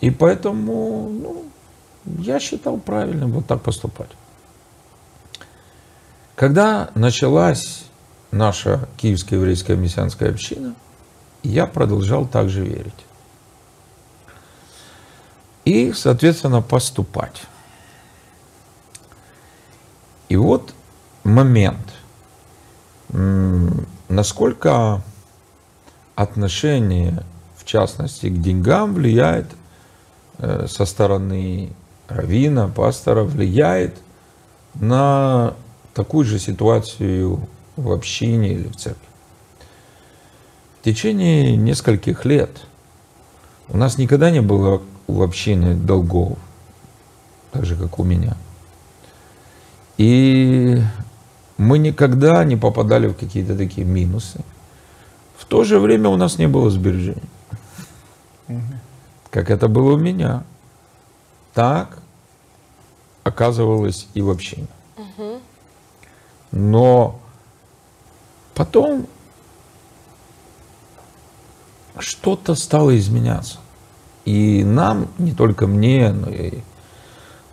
И 0.00 0.10
поэтому 0.10 1.08
ну, 1.10 1.44
я 2.18 2.40
считал 2.40 2.78
правильным 2.78 3.32
вот 3.32 3.46
так 3.46 3.62
поступать. 3.62 4.10
Когда 6.34 6.90
началась 6.94 7.84
наша 8.32 8.88
Киевская 8.96 9.38
еврейская 9.38 9.76
мессианская 9.76 10.30
община, 10.30 10.74
я 11.42 11.66
продолжал 11.66 12.26
также 12.26 12.64
верить. 12.64 12.92
И, 15.64 15.92
соответственно, 15.92 16.60
поступать. 16.60 17.42
И 20.28 20.36
вот 20.36 20.74
момент, 21.22 21.94
насколько 24.08 25.02
отношение, 26.14 27.22
в 27.56 27.64
частности, 27.64 28.26
к 28.26 28.40
деньгам 28.40 28.94
влияет 28.94 29.46
э, 30.38 30.66
со 30.68 30.84
стороны 30.84 31.72
равина, 32.08 32.68
пастора, 32.68 33.22
влияет 33.24 33.96
на 34.74 35.54
такую 35.94 36.24
же 36.24 36.38
ситуацию 36.38 37.48
в 37.76 37.90
общине 37.90 38.52
или 38.52 38.68
в 38.68 38.76
церкви. 38.76 39.06
В 40.80 40.84
течение 40.84 41.56
нескольких 41.56 42.24
лет 42.24 42.50
у 43.68 43.76
нас 43.76 43.96
никогда 43.96 44.30
не 44.30 44.42
было 44.42 44.82
в 45.06 45.22
общине 45.22 45.74
долгов, 45.74 46.38
так 47.52 47.64
же, 47.64 47.76
как 47.76 47.98
у 47.98 48.04
меня. 48.04 48.36
И 49.96 50.82
мы 51.56 51.78
никогда 51.78 52.44
не 52.44 52.56
попадали 52.56 53.06
в 53.06 53.14
какие-то 53.14 53.56
такие 53.56 53.86
минусы. 53.86 54.40
В 55.36 55.44
то 55.44 55.64
же 55.64 55.78
время 55.78 56.08
у 56.08 56.16
нас 56.16 56.38
не 56.38 56.48
было 56.48 56.70
сбережений. 56.70 57.22
Как 59.30 59.50
это 59.50 59.68
было 59.68 59.94
у 59.94 59.98
меня. 59.98 60.44
Так 61.52 61.98
оказывалось 63.22 64.08
и 64.14 64.22
в 64.22 64.30
общине. 64.30 64.66
Но 66.50 67.20
потом 68.54 69.06
что-то 71.98 72.54
стало 72.54 72.96
изменяться. 72.98 73.58
И 74.24 74.64
нам, 74.64 75.08
не 75.18 75.32
только 75.32 75.66
мне, 75.66 76.12
но 76.12 76.30
и 76.30 76.60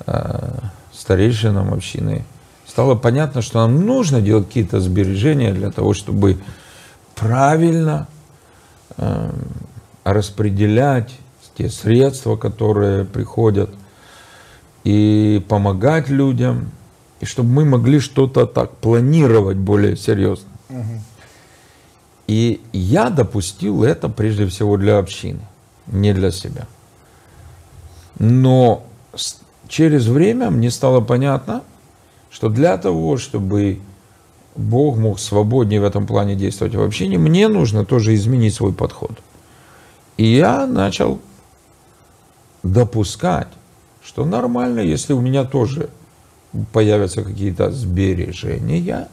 э, 0.08 0.50
старейшинам 0.94 1.74
общины, 1.74 2.24
стало 2.66 2.96
понятно, 2.96 3.42
что 3.42 3.60
нам 3.60 3.86
нужно 3.86 4.22
делать 4.22 4.48
какие-то 4.48 4.80
сбережения 4.80 5.54
для 5.54 5.72
того, 5.72 5.94
чтобы 5.94 6.38
правильно 7.16 8.08
э, 8.98 9.32
распределять 10.04 11.12
те 11.58 11.70
средства, 11.70 12.38
которые 12.38 13.06
приходят, 13.06 13.70
и 14.84 15.46
помогать 15.48 16.10
людям, 16.10 16.72
и 17.20 17.26
чтобы 17.26 17.50
мы 17.50 17.66
могли 17.66 18.00
что-то 18.00 18.48
так 18.48 18.72
планировать 18.78 19.58
более 19.58 19.96
серьезно. 19.96 20.50
И 22.28 22.62
я 22.72 23.10
допустил 23.10 23.84
это 23.84 24.10
прежде 24.10 24.48
всего 24.48 24.78
для 24.78 24.98
общины, 24.98 25.42
не 25.88 26.14
для 26.14 26.32
себя. 26.32 26.68
Но 28.20 28.84
через 29.68 30.08
время 30.08 30.50
мне 30.50 30.70
стало 30.72 31.02
понятно, 31.02 31.64
что 32.30 32.50
для 32.50 32.78
того, 32.78 33.18
чтобы 33.18 33.80
Бог 34.56 34.98
мог 34.98 35.20
свободнее 35.20 35.82
в 35.82 35.86
этом 35.86 36.06
плане 36.06 36.36
действовать 36.36 36.76
в 36.76 36.82
общине, 36.82 37.18
мне 37.18 37.48
нужно 37.48 37.86
тоже 37.86 38.14
изменить 38.16 38.54
свой 38.54 38.74
подход. 38.74 39.12
И 40.18 40.26
я 40.26 40.68
начал 40.68 41.20
допускать, 42.64 43.48
что 44.04 44.26
нормально, 44.26 44.82
если 44.82 45.14
у 45.14 45.22
меня 45.22 45.46
тоже 45.46 45.90
появятся 46.74 47.24
какие-то 47.24 47.72
сбережения, 47.72 49.08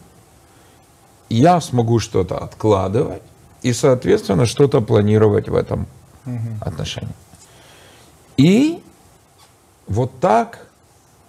я 1.29 1.61
смогу 1.61 1.99
что-то 1.99 2.39
откладывать 2.39 3.23
и, 3.63 3.73
соответственно, 3.73 4.47
что-то 4.47 4.81
планировать 4.81 5.49
в 5.49 5.55
этом 5.55 5.87
отношении. 6.61 7.15
И 8.37 8.83
вот 9.87 10.21
так, 10.21 10.67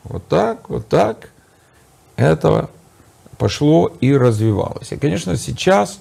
вот 0.03 0.27
так, 0.27 0.69
вот 0.69 0.87
так 0.87 1.31
это 2.15 2.69
пошло 3.37 3.91
и 4.01 4.15
развивалось. 4.15 4.91
И, 4.91 4.97
конечно, 4.97 5.35
сейчас 5.37 5.99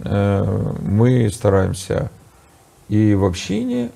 э, 0.00 0.72
мы 0.82 1.30
стараемся 1.30 2.10
и 2.88 3.14
в 3.14 3.24
общине 3.24 3.90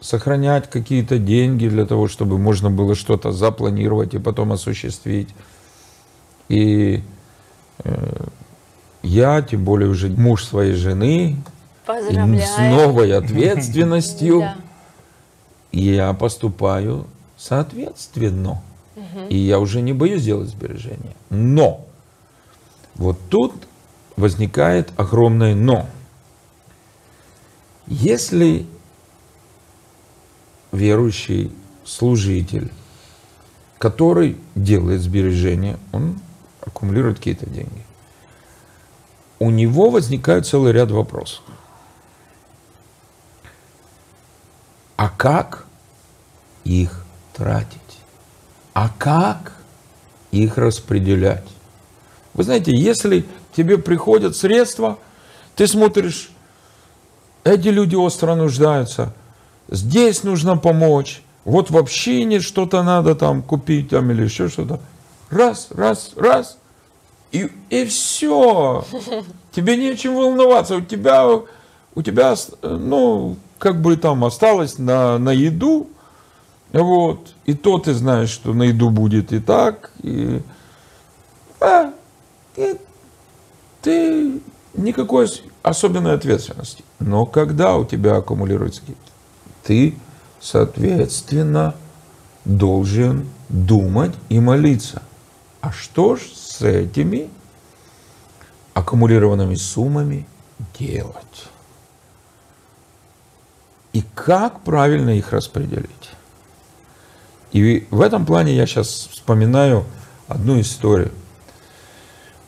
сохранять 0.00 0.70
какие-то 0.70 1.18
деньги 1.18 1.68
для 1.68 1.86
того, 1.86 2.08
чтобы 2.08 2.38
можно 2.38 2.70
было 2.70 2.94
что-то 2.94 3.32
запланировать 3.32 4.14
и 4.14 4.18
потом 4.18 4.52
осуществить. 4.52 5.28
И 6.48 7.02
э, 7.84 8.26
я, 9.02 9.42
тем 9.42 9.64
более 9.64 9.88
уже 9.88 10.08
муж 10.08 10.44
своей 10.44 10.74
жены, 10.74 11.36
Поздравляю. 11.86 12.46
с 12.46 12.58
новой 12.58 13.12
ответственностью, 13.16 14.40
Да. 14.40 14.56
я 15.72 16.12
поступаю 16.12 17.06
соответственно. 17.36 18.62
И 19.30 19.36
я 19.36 19.58
уже 19.58 19.80
не 19.80 19.92
боюсь 19.92 20.22
делать 20.22 20.48
сбережения. 20.50 21.16
Но 21.30 21.86
вот 22.94 23.18
тут 23.30 23.54
возникает 24.16 24.92
огромное 24.96 25.54
но. 25.54 25.86
Если 27.86 28.66
верующий 30.70 31.50
служитель, 31.84 32.70
который 33.78 34.36
делает 34.54 35.00
сбережения, 35.00 35.78
он 35.90 36.20
аккумулирует 36.60 37.18
какие-то 37.18 37.46
деньги, 37.46 37.84
у 39.38 39.50
него 39.50 39.90
возникает 39.90 40.46
целый 40.46 40.72
ряд 40.72 40.90
вопросов. 40.90 41.42
А 45.02 45.08
как 45.08 45.66
их 46.62 47.04
тратить? 47.32 47.98
А 48.72 48.88
как 48.88 49.54
их 50.30 50.56
распределять? 50.56 51.48
Вы 52.34 52.44
знаете, 52.44 52.70
если 52.72 53.24
тебе 53.52 53.78
приходят 53.78 54.36
средства, 54.36 55.00
ты 55.56 55.66
смотришь, 55.66 56.30
эти 57.42 57.66
люди 57.66 57.96
остро 57.96 58.36
нуждаются, 58.36 59.12
здесь 59.68 60.22
нужно 60.22 60.56
помочь, 60.56 61.24
вот 61.44 61.72
в 61.72 61.76
общине 61.76 62.38
что-то 62.38 62.84
надо 62.84 63.16
там 63.16 63.42
купить 63.42 63.88
там 63.88 64.08
или 64.12 64.22
еще 64.22 64.48
что-то. 64.48 64.78
Раз, 65.30 65.66
раз, 65.72 66.12
раз, 66.14 66.58
и, 67.32 67.50
и 67.70 67.84
все. 67.86 68.84
Тебе 69.50 69.76
нечем 69.76 70.14
волноваться. 70.14 70.76
У 70.76 70.80
тебя, 70.80 71.26
у 71.92 72.02
тебя, 72.02 72.36
ну, 72.62 73.36
как 73.62 73.80
бы 73.80 73.96
там 73.96 74.24
осталось 74.24 74.76
на, 74.78 75.18
на 75.18 75.30
еду, 75.30 75.88
вот, 76.72 77.32
и 77.44 77.54
то 77.54 77.78
ты 77.78 77.94
знаешь, 77.94 78.30
что 78.30 78.52
на 78.54 78.64
еду 78.64 78.90
будет 78.90 79.32
и 79.32 79.38
так, 79.38 79.92
и, 80.02 80.42
а, 81.60 81.92
и 82.56 82.76
ты 83.80 84.40
никакой 84.74 85.26
ос- 85.26 85.44
особенной 85.62 86.14
ответственности. 86.14 86.82
Но 86.98 87.24
когда 87.24 87.76
у 87.76 87.84
тебя 87.84 88.16
аккумулируется 88.16 88.82
ты, 89.62 89.94
соответственно, 90.40 91.76
должен 92.44 93.28
думать 93.48 94.14
и 94.28 94.40
молиться. 94.40 95.02
А 95.60 95.70
что 95.70 96.16
ж 96.16 96.22
с 96.22 96.62
этими 96.62 97.30
аккумулированными 98.74 99.54
суммами 99.54 100.26
делать? 100.76 101.51
И 103.92 104.02
как 104.14 104.60
правильно 104.60 105.10
их 105.10 105.32
распределить? 105.32 106.10
И 107.52 107.86
в 107.90 108.00
этом 108.00 108.24
плане 108.24 108.54
я 108.54 108.66
сейчас 108.66 109.08
вспоминаю 109.10 109.84
одну 110.28 110.58
историю. 110.60 111.12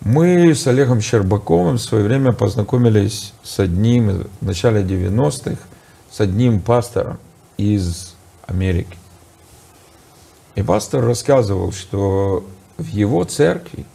Мы 0.00 0.54
с 0.54 0.66
Олегом 0.66 1.00
Щербаковым 1.00 1.76
в 1.76 1.82
свое 1.82 2.04
время 2.04 2.32
познакомились 2.32 3.32
с 3.42 3.58
одним, 3.58 4.26
в 4.40 4.46
начале 4.46 4.82
90-х, 4.82 5.56
с 6.10 6.20
одним 6.20 6.60
пастором 6.60 7.18
из 7.56 8.14
Америки. 8.46 8.96
И 10.54 10.62
пастор 10.62 11.04
рассказывал, 11.04 11.72
что 11.72 12.44
в 12.76 12.86
его 12.86 13.24
церкви, 13.24 13.86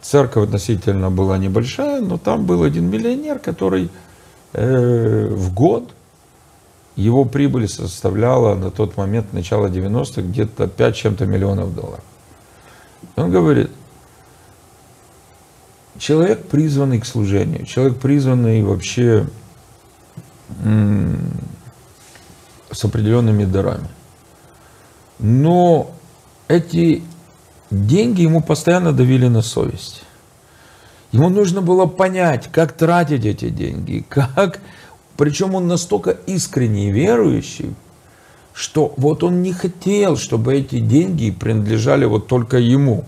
церковь 0.00 0.44
относительно 0.44 1.10
была 1.10 1.36
небольшая, 1.38 2.00
но 2.00 2.16
там 2.16 2.46
был 2.46 2.62
один 2.62 2.88
миллионер, 2.88 3.38
который 3.38 3.90
э, 4.52 5.28
в 5.30 5.52
год 5.52 5.95
его 6.96 7.26
прибыль 7.26 7.68
составляла 7.68 8.54
на 8.54 8.70
тот 8.70 8.96
момент, 8.96 9.32
начало 9.32 9.68
90-х, 9.68 10.22
где-то 10.22 10.66
5 10.66 10.96
чем-то 10.96 11.26
миллионов 11.26 11.74
долларов. 11.74 12.02
Он 13.16 13.30
говорит, 13.30 13.70
человек, 15.98 16.46
призванный 16.48 17.00
к 17.00 17.06
служению, 17.06 17.66
человек, 17.66 17.98
призванный 17.98 18.62
вообще 18.62 19.26
с 22.72 22.84
определенными 22.84 23.44
дарами. 23.44 23.88
Но 25.18 25.90
эти 26.48 27.02
деньги 27.70 28.22
ему 28.22 28.42
постоянно 28.42 28.92
давили 28.92 29.28
на 29.28 29.42
совесть. 29.42 30.02
Ему 31.12 31.28
нужно 31.28 31.62
было 31.62 31.86
понять, 31.86 32.48
как 32.52 32.72
тратить 32.72 33.24
эти 33.24 33.48
деньги, 33.48 34.04
как... 34.08 34.60
Причем 35.16 35.54
он 35.54 35.66
настолько 35.66 36.10
искренний 36.26 36.90
верующий, 36.90 37.74
что 38.52 38.94
вот 38.96 39.22
он 39.22 39.42
не 39.42 39.52
хотел, 39.52 40.16
чтобы 40.16 40.54
эти 40.54 40.78
деньги 40.80 41.30
принадлежали 41.30 42.04
вот 42.04 42.26
только 42.26 42.58
ему. 42.58 43.04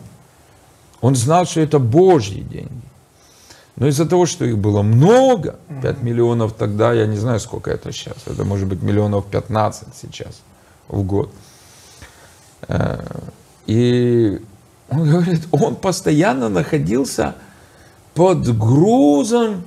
Он 1.01 1.15
знал, 1.15 1.47
что 1.47 1.61
это 1.61 1.79
Божьи 1.79 2.41
деньги. 2.41 2.89
Но 3.77 3.87
из-за 3.87 4.07
того, 4.07 4.27
что 4.27 4.45
их 4.45 4.59
было 4.59 4.83
много, 4.83 5.57
5 5.83 6.03
миллионов 6.03 6.53
тогда, 6.53 6.93
я 6.93 7.07
не 7.07 7.17
знаю, 7.17 7.39
сколько 7.39 7.71
это 7.71 7.93
сейчас, 7.93 8.17
это 8.27 8.45
может 8.45 8.67
быть 8.67 8.83
миллионов 8.83 9.27
15 9.27 9.89
сейчас 10.01 10.41
в 10.89 11.03
год. 11.03 11.31
Э, 12.67 13.05
И 13.67 14.41
он 14.91 15.11
говорит, 15.11 15.47
он 15.53 15.77
постоянно 15.77 16.49
находился 16.49 17.35
под 18.15 18.59
грузом 18.59 19.63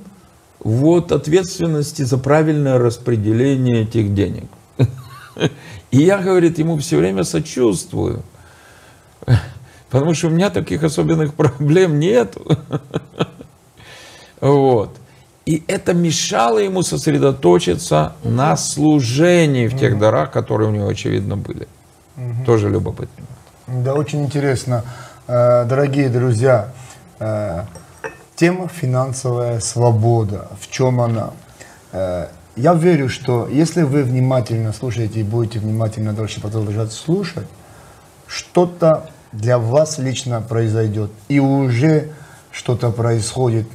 вот 0.64 1.12
ответственности 1.12 2.02
за 2.02 2.18
правильное 2.18 2.78
распределение 2.78 3.82
этих 3.82 4.14
денег. 4.14 4.44
И 5.90 5.98
я, 5.98 6.18
говорит, 6.18 6.58
ему 6.58 6.78
все 6.78 6.96
время 6.96 7.24
сочувствую. 7.24 8.22
Потому 9.90 10.14
что 10.14 10.28
у 10.28 10.30
меня 10.30 10.50
таких 10.50 10.82
особенных 10.84 11.34
проблем 11.36 11.98
нет. 11.98 12.36
Вот. 14.40 14.96
И 15.44 15.64
это 15.66 15.92
мешало 15.92 16.58
ему 16.58 16.82
сосредоточиться 16.82 18.12
на 18.22 18.56
служении 18.56 19.66
в 19.66 19.76
тех 19.76 19.98
дарах, 19.98 20.30
которые 20.30 20.70
у 20.70 20.72
него, 20.72 20.88
очевидно, 20.88 21.36
были. 21.36 21.66
Тоже 22.46 22.68
любопытно. 22.68 23.26
Да, 23.66 23.94
очень 23.94 24.24
интересно. 24.24 24.84
Э, 25.26 25.64
Дорогие 25.64 26.08
друзья, 26.08 26.72
э, 27.18 27.64
тема 28.42 28.66
финансовая 28.66 29.60
свобода. 29.60 30.48
В 30.60 30.68
чем 30.68 31.00
она? 31.00 31.30
Э, 31.92 32.26
Я 32.56 32.74
верю, 32.74 33.08
что 33.08 33.46
если 33.46 33.82
вы 33.82 34.02
внимательно 34.02 34.72
слушаете 34.72 35.20
и 35.20 35.22
будете 35.22 35.60
внимательно 35.60 36.12
дальше 36.12 36.40
продолжать 36.40 36.90
слушать, 36.90 37.46
что-то 38.26 39.10
для 39.30 39.58
вас 39.58 39.98
лично 39.98 40.40
произойдет. 40.40 41.12
И 41.28 41.38
уже 41.38 42.08
что-то 42.50 42.90
происходит. 42.90 43.68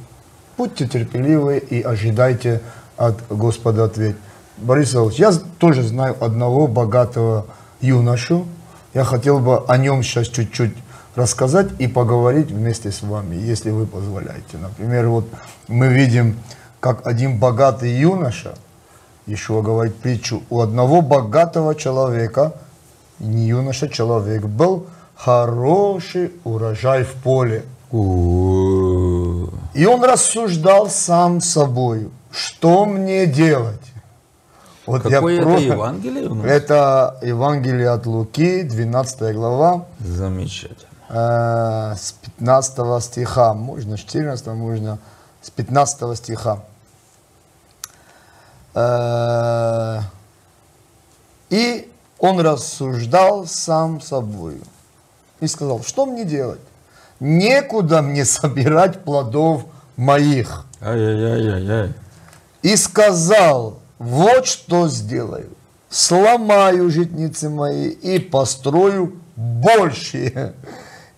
Будьте 0.58 0.86
терпеливы 0.86 1.56
и 1.56 1.80
ожидайте 1.80 2.60
от 2.98 3.26
Господа 3.30 3.84
ответ. 3.84 4.16
Борис 4.58 4.94
Иванович, 4.94 5.18
я 5.18 5.32
тоже 5.58 5.82
знаю 5.82 6.14
одного 6.22 6.66
богатого 6.66 7.46
юношу. 7.80 8.46
Я 8.92 9.04
хотел 9.04 9.38
бы 9.38 9.64
о 9.66 9.78
нем 9.78 10.02
сейчас 10.02 10.28
чуть-чуть 10.28 10.74
рассказать 11.14 11.68
и 11.78 11.86
поговорить 11.86 12.50
вместе 12.50 12.90
с 12.92 13.02
вами, 13.02 13.34
если 13.36 13.70
вы 13.70 13.86
позволяете. 13.86 14.58
Например, 14.60 15.08
вот 15.08 15.26
мы 15.68 15.88
видим, 15.88 16.36
как 16.80 17.06
один 17.06 17.38
богатый 17.38 17.90
юноша, 17.92 18.54
Ишуа 19.26 19.62
говорит 19.62 19.96
притчу, 19.96 20.42
у 20.48 20.60
одного 20.60 21.02
богатого 21.02 21.74
человека, 21.74 22.52
не 23.18 23.46
юноша, 23.48 23.88
человек, 23.88 24.44
был 24.44 24.86
хороший 25.14 26.32
урожай 26.44 27.02
в 27.04 27.12
поле. 27.14 27.64
И 29.74 29.86
он 29.86 30.04
рассуждал 30.04 30.88
сам 30.88 31.40
собой, 31.40 32.08
что 32.30 32.84
мне 32.86 33.26
делать? 33.26 33.80
Вот 34.86 35.02
Какое 35.02 35.34
это 35.40 35.44
про- 35.44 35.58
Евангелие 35.58 36.28
у 36.28 36.34
нас? 36.34 36.46
Это 36.46 37.18
Евангелие 37.22 37.90
от 37.90 38.06
Луки, 38.06 38.62
12 38.62 39.34
глава, 39.34 39.84
Замечательно. 40.00 40.87
Э, 41.08 41.94
с 41.96 42.12
15 42.36 43.02
стиха, 43.02 43.54
можно 43.54 43.96
с 43.96 44.00
14, 44.00 44.46
можно 44.48 44.98
с 45.42 45.50
15 45.50 46.16
стиха. 46.16 46.60
Э, 48.74 50.00
И 51.50 51.90
он 52.18 52.40
рассуждал 52.40 53.46
сам 53.46 54.00
собою 54.00 54.60
и 55.40 55.46
сказал, 55.46 55.82
что 55.82 56.04
мне 56.06 56.24
делать? 56.24 56.60
Некуда 57.20 58.02
мне 58.02 58.24
собирать 58.24 59.02
плодов 59.04 59.64
моих. 59.96 60.66
Ай-яй-яй-яй-яй. 60.80 61.92
И 62.62 62.76
сказал, 62.76 63.78
вот 63.98 64.46
что 64.46 64.88
сделаю. 64.88 65.50
сломаю 65.90 66.90
житницы 66.90 67.48
мои 67.48 67.88
и 67.88 68.18
построю 68.18 69.14
большие. 69.36 70.52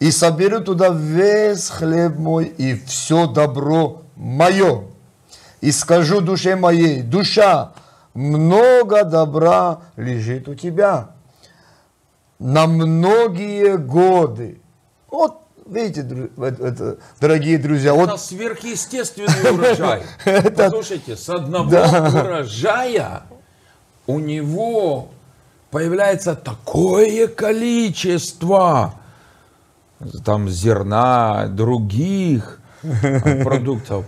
И 0.00 0.10
соберу 0.10 0.60
туда 0.60 0.88
весь 0.88 1.68
хлеб 1.68 2.16
мой 2.18 2.46
и 2.46 2.74
все 2.74 3.26
добро 3.26 4.02
мое. 4.16 4.84
И 5.60 5.70
скажу 5.72 6.22
душе 6.22 6.56
моей, 6.56 7.02
душа, 7.02 7.72
много 8.14 9.04
добра 9.04 9.82
лежит 9.96 10.48
у 10.48 10.54
тебя 10.54 11.10
на 12.38 12.66
многие 12.66 13.76
годы. 13.76 14.58
Вот 15.10 15.42
видите, 15.66 16.00
это- 16.38 16.64
это, 16.66 16.96
дорогие 17.20 17.58
друзья, 17.58 17.92
Это 17.94 18.12
вот 18.12 18.20
сверхъестественный 18.20 19.50
урожай. 19.52 20.02
Послушайте, 20.56 21.14
с 21.14 21.28
одного 21.28 21.68
урожая 21.70 23.24
у 24.06 24.18
него 24.18 25.08
появляется 25.70 26.34
такое 26.34 27.28
количество 27.28 28.94
там 30.24 30.48
зерна, 30.48 31.46
других 31.48 32.60
продуктов, 33.44 34.04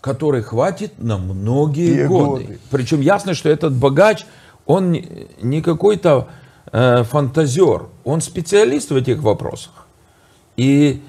которые 0.00 0.42
хватит 0.42 0.94
на 0.98 1.18
многие 1.18 2.06
годы. 2.06 2.44
годы. 2.44 2.58
Причем 2.70 3.00
ясно, 3.00 3.34
что 3.34 3.48
этот 3.48 3.74
богач, 3.74 4.26
он 4.66 4.96
не 5.42 5.62
какой-то 5.62 6.28
э, 6.72 7.04
фантазер, 7.04 7.86
он 8.04 8.20
специалист 8.20 8.90
в 8.90 8.96
этих 8.96 9.22
вопросах. 9.22 9.86
И 10.56 11.02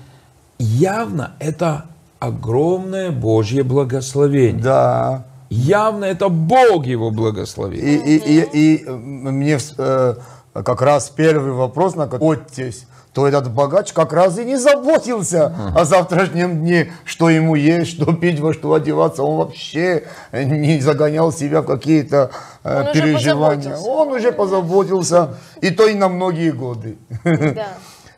явно 0.60 1.32
это 1.40 1.86
огромное 2.20 3.12
Божье 3.12 3.64
благословение. 3.64 4.64
да, 4.64 5.26
Явно 5.50 6.04
это 6.04 6.28
Бог 6.28 6.86
его 6.86 7.08
И, 7.08 7.12
благословил. 7.12 7.80
и, 7.82 8.18
и, 8.18 8.48
и 8.52 8.84
э, 8.86 8.92
мне 8.92 9.58
э, 9.78 10.16
как 10.64 10.82
раз 10.82 11.10
первый 11.10 11.52
вопрос, 11.52 11.96
на 11.96 12.08
который 12.08 12.38
оттесь, 12.38 12.88
то 13.14 13.28
этот 13.28 13.52
богач 13.52 13.94
как 13.94 14.14
раз 14.14 14.38
и 14.38 14.46
не 14.46 14.58
заботился 14.58 15.56
о 15.76 15.86
завтрашнем 15.86 16.60
дне, 16.60 16.94
что 17.04 17.32
ему 17.32 17.56
есть, 17.56 17.92
что 17.92 18.14
пить, 18.14 18.40
во 18.40 18.54
что 18.54 18.74
одеваться. 18.74 19.24
Он 19.24 19.38
вообще 19.38 20.04
не 20.32 20.80
загонял 20.80 21.32
себя 21.32 21.62
в 21.62 21.66
какие-то 21.66 22.30
э, 22.64 22.84
уже 22.84 22.94
переживания. 22.94 23.72
позаботился. 23.72 23.90
Он 23.90 24.08
уже 24.10 24.32
позаботился, 24.32 25.30
и 25.62 25.72
то 25.72 25.88
и 25.88 25.96
на 25.96 26.10
многие 26.10 26.52
годы. 26.52 26.98
Да. 27.24 27.70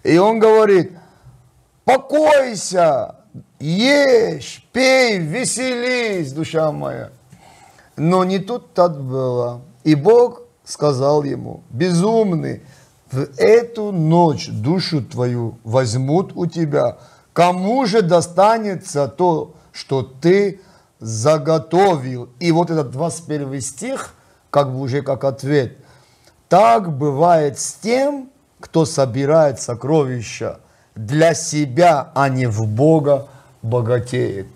И 0.04 0.18
он 0.18 0.40
говорит, 0.40 0.92
покойся, 1.86 3.16
ешь, 3.60 4.68
пей, 4.74 5.18
веселись, 5.20 6.34
душа 6.34 6.72
моя. 6.72 7.10
Но 7.96 8.24
не 8.26 8.40
тут-то 8.40 8.90
было. 8.90 9.62
И 9.84 9.96
Бог 9.96 10.42
сказал 10.70 11.24
ему, 11.24 11.64
безумный, 11.72 12.62
в 13.12 13.28
эту 13.38 13.92
ночь 13.92 14.50
душу 14.50 15.04
твою 15.04 15.58
возьмут 15.64 16.32
у 16.36 16.46
тебя. 16.46 17.00
Кому 17.34 17.88
же 17.88 18.04
достанется 18.04 19.08
то, 19.08 19.56
что 19.72 20.04
ты 20.04 20.62
заготовил? 21.00 22.30
И 22.40 22.52
вот 22.52 22.70
этот 22.70 22.92
21 22.92 23.62
стих, 23.62 24.14
как 24.52 24.72
бы 24.72 24.80
уже 24.80 25.02
как 25.02 25.24
ответ. 25.24 25.78
Так 26.50 26.96
бывает 26.96 27.58
с 27.60 27.74
тем, 27.74 28.30
кто 28.60 28.86
собирает 28.86 29.60
сокровища 29.60 30.60
для 30.94 31.34
себя, 31.34 32.12
а 32.14 32.30
не 32.30 32.46
в 32.46 32.68
Бога 32.68 33.28
богатеет. 33.64 34.48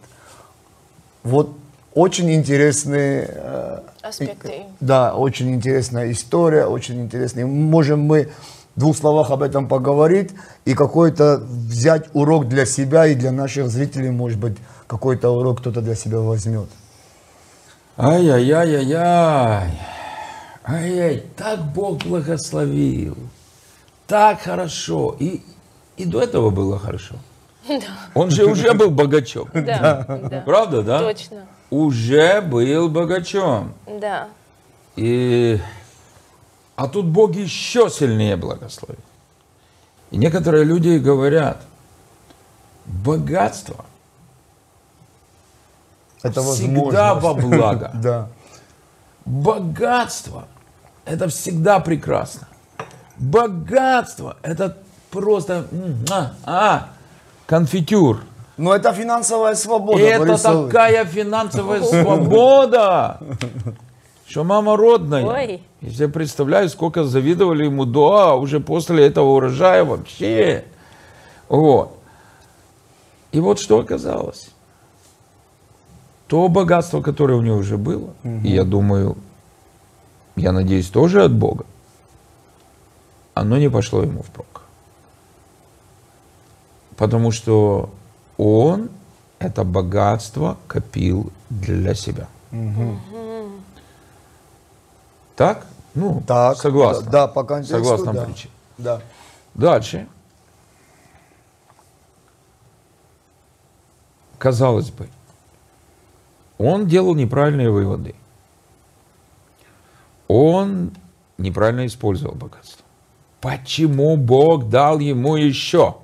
Вот 1.23 1.57
очень 1.95 2.31
интересные 2.33 3.29
э, 3.29 3.79
Аспекты. 4.01 4.63
да, 4.79 5.15
очень 5.15 5.53
интересная 5.53 6.11
история, 6.11 6.65
очень 6.65 7.01
интересная. 7.01 7.45
Можем 7.45 8.01
мы 8.01 8.31
в 8.75 8.79
двух 8.79 8.97
словах 8.97 9.29
об 9.31 9.43
этом 9.43 9.67
поговорить 9.67 10.31
и 10.65 10.73
какой-то 10.73 11.37
взять 11.37 12.05
урок 12.13 12.47
для 12.47 12.65
себя 12.65 13.05
и 13.05 13.15
для 13.15 13.31
наших 13.31 13.69
зрителей, 13.69 14.09
может 14.09 14.39
быть, 14.39 14.57
какой-то 14.87 15.29
урок 15.29 15.59
кто-то 15.59 15.81
для 15.81 15.95
себя 15.95 16.19
возьмет. 16.19 16.67
Ай-яй-яй-яй-яй. 17.97 19.79
Ай-яй, 20.65 21.23
так 21.35 21.59
Бог 21.73 22.03
благословил. 22.03 23.17
Так 24.07 24.41
хорошо. 24.41 25.15
И, 25.19 25.41
и 25.97 26.05
до 26.05 26.21
этого 26.21 26.49
было 26.49 26.79
хорошо. 26.79 27.15
Он 28.15 28.31
же 28.31 28.45
уже 28.45 28.73
был 28.75 28.89
богачом. 28.89 29.47
Да, 29.53 30.05
да. 30.07 30.43
Правда, 30.45 30.81
да? 30.81 30.99
Точно. 30.99 31.45
Уже 31.73 32.39
был 32.41 32.87
богачом. 32.87 33.73
Да. 33.87 34.27
И... 34.95 35.59
А 36.75 36.87
тут 36.87 37.07
Бог 37.07 37.33
еще 37.33 37.89
сильнее 37.89 38.35
благословит. 38.35 38.99
И 40.11 40.17
некоторые 40.17 40.65
люди 40.65 40.99
говорят, 40.99 41.63
богатство 42.85 43.85
Это 46.21 46.43
всегда 46.43 47.15
во 47.15 47.33
благо. 47.33 47.89
Да. 48.03 48.29
Богатство– 49.25 50.47
это 51.05 51.27
всегда 51.27 51.79
прекрасно. 51.79 52.47
Богатство– 53.17 54.37
это 54.43 54.77
просто 55.09 55.65
а, 56.11 56.33
а, 56.45 56.89
конфитюр. 57.47 58.23
Но 58.57 58.75
это 58.75 58.93
финансовая 58.93 59.55
свобода. 59.55 59.99
И 59.99 60.03
это 60.03 60.25
Борисович. 60.25 60.71
такая 60.71 61.05
финансовая 61.05 61.81
свобода, 61.81 63.19
что 64.27 64.43
мама 64.43 64.77
родная. 64.77 65.25
Ой. 65.25 65.63
Я 65.81 65.91
себе 65.91 66.07
представляю, 66.07 66.69
сколько 66.69 67.03
завидовали 67.03 67.65
ему 67.65 67.85
до, 67.85 68.17
а 68.17 68.35
уже 68.35 68.59
после 68.59 69.07
этого 69.07 69.29
урожая 69.29 69.83
вообще. 69.83 70.65
Вот. 71.49 71.97
И 73.31 73.39
вот 73.39 73.59
что 73.59 73.79
оказалось. 73.79 74.49
То 76.27 76.47
богатство, 76.47 77.01
которое 77.01 77.35
у 77.35 77.41
него 77.41 77.57
уже 77.57 77.77
было, 77.77 78.13
и 78.23 78.49
я 78.49 78.63
думаю, 78.63 79.17
я 80.35 80.51
надеюсь, 80.51 80.89
тоже 80.89 81.23
от 81.23 81.31
Бога, 81.31 81.65
оно 83.33 83.57
не 83.57 83.69
пошло 83.69 84.01
ему 84.03 84.23
впрок. 84.23 84.61
Потому 86.97 87.31
что 87.31 87.89
он 88.37 88.89
это 89.39 89.63
богатство 89.63 90.57
копил 90.67 91.31
для 91.49 91.93
себя. 91.95 92.27
Так? 95.35 95.65
Ну, 95.95 96.23
Так, 96.25 96.57
согласно. 96.57 97.09
Да, 97.09 97.27
по 97.27 97.43
контексту, 97.43 97.75
Согласно 97.83 98.13
да. 98.13 98.25
притче. 98.25 98.49
Да. 98.77 99.01
Дальше. 99.53 100.07
Казалось 104.39 104.89
бы, 104.89 105.07
он 106.57 106.87
делал 106.87 107.15
неправильные 107.15 107.69
выводы. 107.69 108.15
Он 110.27 110.91
неправильно 111.37 111.85
использовал 111.85 112.35
богатство. 112.35 112.83
Почему 113.39 114.17
Бог 114.17 114.69
дал 114.69 114.99
ему 114.99 115.35
еще? 115.35 115.97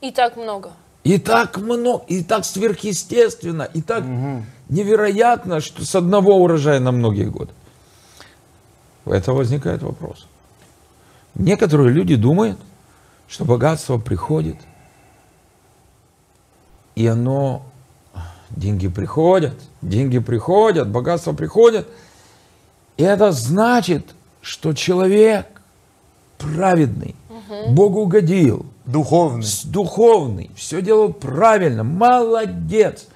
И 0.00 0.10
так 0.10 0.36
много. 0.36 0.70
И 1.04 1.18
так 1.18 1.58
много, 1.58 2.02
и 2.08 2.24
так 2.24 2.46
сверхъестественно, 2.46 3.62
и 3.62 3.82
так 3.82 4.04
невероятно, 4.70 5.60
что 5.60 5.84
с 5.84 5.94
одного 5.94 6.36
урожая 6.42 6.80
на 6.80 6.92
многие 6.92 7.26
годы. 7.26 7.52
Это 9.04 9.34
возникает 9.34 9.82
вопрос. 9.82 10.26
Некоторые 11.34 11.90
люди 11.90 12.16
думают, 12.16 12.58
что 13.28 13.44
богатство 13.44 13.98
приходит, 13.98 14.56
и 16.94 17.06
оно, 17.06 17.66
деньги 18.50 18.88
приходят, 18.88 19.54
деньги 19.82 20.20
приходят, 20.20 20.88
богатство 20.88 21.34
приходит, 21.34 21.86
и 22.96 23.02
это 23.02 23.32
значит, 23.32 24.14
что 24.40 24.72
человек 24.72 25.46
праведный, 26.38 27.14
Богу 27.68 28.02
угодил, 28.02 28.66
Духовный. 28.84 29.46
духовный, 29.64 30.50
все 30.54 30.82
делал 30.82 31.12
правильно, 31.12 31.84
молодец. 31.84 33.06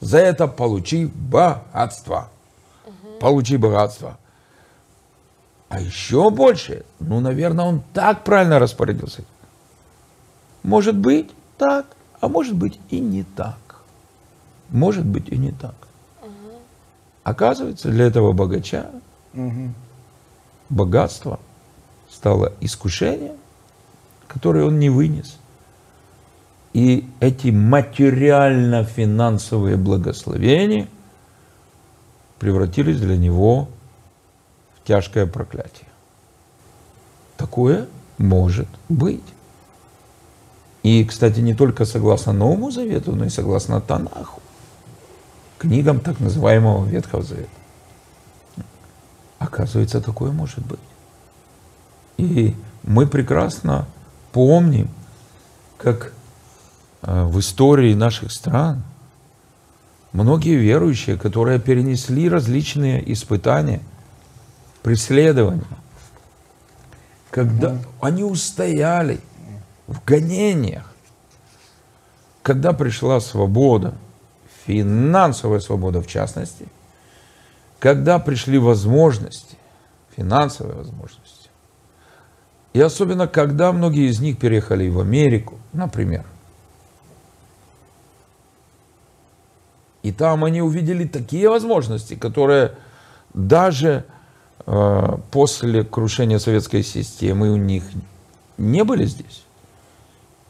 За 0.00 0.18
это 0.18 0.46
получи 0.46 1.06
богатство. 1.06 2.30
Получи 3.20 3.56
богатство. 3.56 4.18
А 5.68 5.80
еще 5.80 6.30
больше, 6.30 6.84
ну, 7.00 7.20
наверное, 7.20 7.64
он 7.64 7.82
так 7.92 8.22
правильно 8.24 8.58
распорядился. 8.58 9.24
Может 10.62 10.96
быть 10.96 11.30
так, 11.58 11.86
а 12.20 12.28
может 12.28 12.54
быть 12.54 12.78
и 12.90 13.00
не 13.00 13.24
так. 13.24 13.56
Может 14.70 15.04
быть 15.04 15.28
и 15.28 15.36
не 15.36 15.52
так. 15.52 15.74
Оказывается, 17.24 17.88
для 17.88 18.06
этого 18.06 18.32
богача 18.32 18.90
богатство 20.68 21.40
стало 22.08 22.52
искушением, 22.60 23.36
которое 24.28 24.64
он 24.64 24.78
не 24.78 24.90
вынес. 24.90 25.38
И 26.72 27.08
эти 27.20 27.48
материально-финансовые 27.48 29.76
благословения 29.76 30.88
превратились 32.38 33.00
для 33.00 33.16
него 33.16 33.68
в 34.76 34.84
тяжкое 34.86 35.26
проклятие. 35.26 35.88
такое 37.36 37.86
может 38.18 38.68
быть. 38.88 39.22
И, 40.82 41.04
кстати, 41.04 41.40
не 41.40 41.54
только 41.54 41.84
согласно 41.84 42.32
Новому 42.32 42.70
Завету, 42.70 43.12
но 43.12 43.24
и 43.24 43.28
согласно 43.28 43.80
Танаху, 43.80 44.40
книгам 45.58 46.00
так 46.00 46.20
называемого 46.20 46.86
Ветхого 46.86 47.22
Завета. 47.22 47.48
Оказывается, 49.38 50.00
такое 50.00 50.30
может 50.30 50.64
быть. 50.64 50.78
И 52.18 52.54
мы 52.82 53.06
прекрасно 53.06 53.86
помним, 54.36 54.90
как 55.78 56.12
э, 57.00 57.24
в 57.24 57.40
истории 57.40 57.94
наших 57.94 58.30
стран 58.30 58.82
многие 60.12 60.56
верующие, 60.56 61.16
которые 61.16 61.58
перенесли 61.58 62.28
различные 62.28 63.10
испытания, 63.14 63.80
преследования, 64.82 65.64
когда 67.30 67.78
они 68.02 68.24
устояли 68.24 69.20
в 69.86 70.04
гонениях, 70.04 70.92
когда 72.42 72.74
пришла 72.74 73.20
свобода, 73.20 73.94
финансовая 74.66 75.60
свобода 75.60 76.02
в 76.02 76.06
частности, 76.06 76.68
когда 77.78 78.18
пришли 78.18 78.58
возможности, 78.58 79.56
финансовые 80.14 80.76
возможности, 80.76 81.25
и 82.76 82.80
особенно 82.82 83.26
когда 83.26 83.72
многие 83.72 84.10
из 84.10 84.20
них 84.20 84.36
переехали 84.36 84.90
в 84.90 85.00
Америку, 85.00 85.54
например, 85.72 86.26
и 90.02 90.12
там 90.12 90.44
они 90.44 90.60
увидели 90.60 91.06
такие 91.06 91.48
возможности, 91.48 92.16
которые 92.16 92.72
даже 93.32 94.04
э, 94.66 95.18
после 95.30 95.84
крушения 95.84 96.38
советской 96.38 96.82
системы 96.82 97.50
у 97.50 97.56
них 97.56 97.82
не 98.58 98.84
были 98.84 99.06
здесь. 99.06 99.46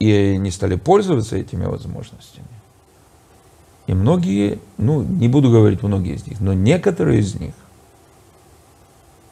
И 0.01 0.11
они 0.13 0.51
стали 0.51 0.75
пользоваться 0.75 1.37
этими 1.37 1.67
возможностями. 1.67 2.49
И 3.87 3.95
многие, 3.95 4.59
ну, 4.79 5.01
не 5.01 5.29
буду 5.29 5.53
говорить 5.53 5.85
многие 5.85 6.17
из 6.17 6.27
них, 6.27 6.41
но 6.41 6.55
некоторые 6.55 7.21
из 7.21 7.37
них 7.37 7.55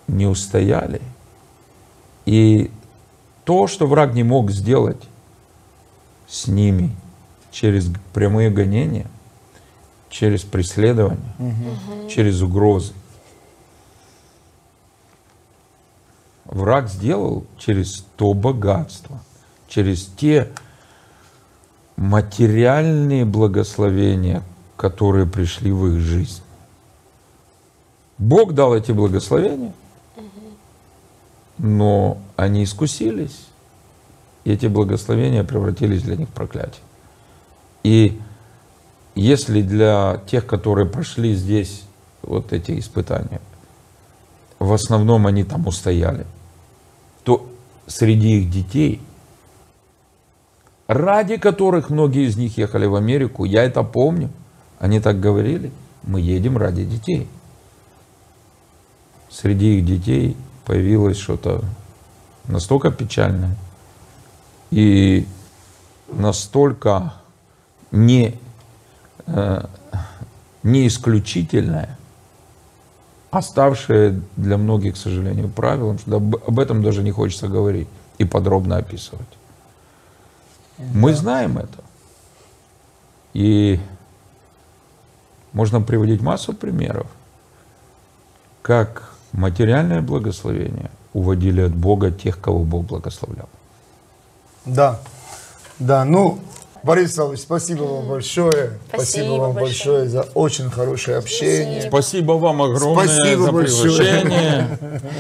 не 0.07 0.27
устояли. 0.27 1.03
И 2.25 2.71
то, 3.45 3.67
что 3.67 3.87
враг 3.87 4.15
не 4.15 4.23
мог 4.23 4.51
сделать 4.51 5.03
с 6.27 6.47
ними 6.47 6.95
через 7.51 7.91
прямые 8.13 8.51
гонения, 8.51 9.07
через 10.11 10.43
преследование, 10.43 11.35
угу. 11.39 12.09
через 12.09 12.41
угрозы, 12.43 12.93
враг 16.45 16.89
сделал 16.89 17.45
через 17.59 18.05
то 18.17 18.33
богатство, 18.33 19.21
через 19.69 20.07
те 20.07 20.51
материальные 21.97 23.25
благословения, 23.25 24.43
которые 24.77 25.27
пришли 25.27 25.71
в 25.71 25.87
их 25.89 26.01
жизнь. 26.01 26.43
Бог 28.19 28.55
дал 28.55 28.75
эти 28.75 28.93
благословения, 28.93 29.73
но 31.59 32.19
они 32.37 32.65
искусились, 32.65 33.47
и 34.45 34.53
эти 34.53 34.67
благословения 34.67 35.45
превратились 35.45 36.03
для 36.03 36.17
них 36.17 36.29
в 36.29 36.33
проклятие. 36.33 36.83
И 37.83 38.21
если 39.15 39.63
для 39.63 40.21
тех, 40.27 40.47
которые 40.47 40.87
прошли 40.87 41.35
здесь 41.35 41.85
вот 42.23 42.53
эти 42.53 42.79
испытания, 42.79 43.41
в 44.59 44.73
основном 44.73 45.27
они 45.27 45.45
там 45.45 45.67
устояли, 45.67 46.27
то 47.23 47.49
среди 47.87 48.41
их 48.41 48.51
детей– 48.51 49.01
ради 50.87 51.37
которых 51.37 51.91
многие 51.91 52.27
из 52.27 52.37
них 52.37 52.59
ехали 52.59 52.87
в 52.87 52.95
Америку. 52.95 53.45
Я 53.45 53.65
это 53.65 53.83
помню. 53.83 54.31
Они 54.79 55.01
так 55.01 55.21
говорили. 55.21 55.71
Мы 56.03 56.21
едем 56.21 56.59
ради 56.59 56.85
детей. 56.85 57.29
Среди 59.31 59.79
их 59.79 59.87
детей 59.87 60.37
появилось 60.65 61.19
что-то 61.19 61.65
настолько 62.47 62.91
печальное 62.91 63.57
и 64.71 65.27
настолько 66.09 67.15
не, 67.91 68.39
э, 69.27 69.67
не 70.63 70.87
исключительное, 70.87 71.99
оставшее 73.31 74.21
для 74.37 74.57
многих, 74.59 74.95
к 74.95 74.97
сожалению, 74.97 75.49
правилом, 75.49 75.99
что 75.99 76.17
об 76.17 76.59
этом 76.59 76.83
даже 76.83 77.03
не 77.03 77.11
хочется 77.11 77.49
говорить 77.49 77.89
и 78.19 78.25
подробно 78.25 78.77
описывать. 78.77 79.27
Мы 80.79 81.11
да. 81.13 81.17
знаем 81.17 81.59
это. 81.59 81.83
И 83.33 83.81
можно 85.53 85.81
приводить 85.81 86.21
массу 86.21 86.53
примеров, 86.53 87.07
как 88.63 89.14
материальное 89.35 90.01
благословение 90.01 90.91
уводили 91.13 91.61
от 91.63 91.75
Бога 91.75 92.11
тех, 92.11 92.41
кого 92.41 92.61
Бог 92.61 92.87
благословлял. 92.87 93.49
Да, 94.65 95.01
да, 95.79 96.05
ну, 96.05 96.39
Борис 96.83 97.15
Павлович, 97.15 97.41
спасибо 97.41 97.83
вам 97.83 98.09
большое. 98.09 98.79
Спасибо, 98.89 99.03
спасибо 99.03 99.33
вам 99.33 99.53
большое. 99.55 100.05
большое 100.05 100.09
за 100.09 100.23
очень 100.35 100.71
хорошее 100.71 101.17
общение. 101.17 101.83
Спасибо 101.83 102.33
вам 102.33 102.63
огромное 102.63 103.07
спасибо 103.07 103.43
за 103.43 103.53
приглашение. 103.53 104.79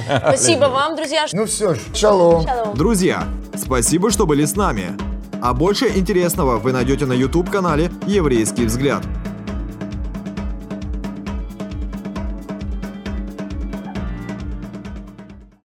Спасибо 0.20 0.64
вам, 0.66 0.96
друзья. 0.96 1.27
Ну 1.33 1.46
все 1.46 1.74
ж, 1.74 1.79
шалом. 1.94 2.46
Друзья, 2.74 3.24
спасибо, 3.57 4.11
что 4.11 4.27
были 4.27 4.44
с 4.44 4.57
нами. 4.57 4.92
А 5.40 5.55
больше 5.55 5.88
интересного 5.88 6.59
вы 6.59 6.72
найдете 6.72 7.07
на 7.07 7.12
YouTube-канале 7.12 7.90
«Еврейский 8.07 8.66
взгляд». 8.66 9.03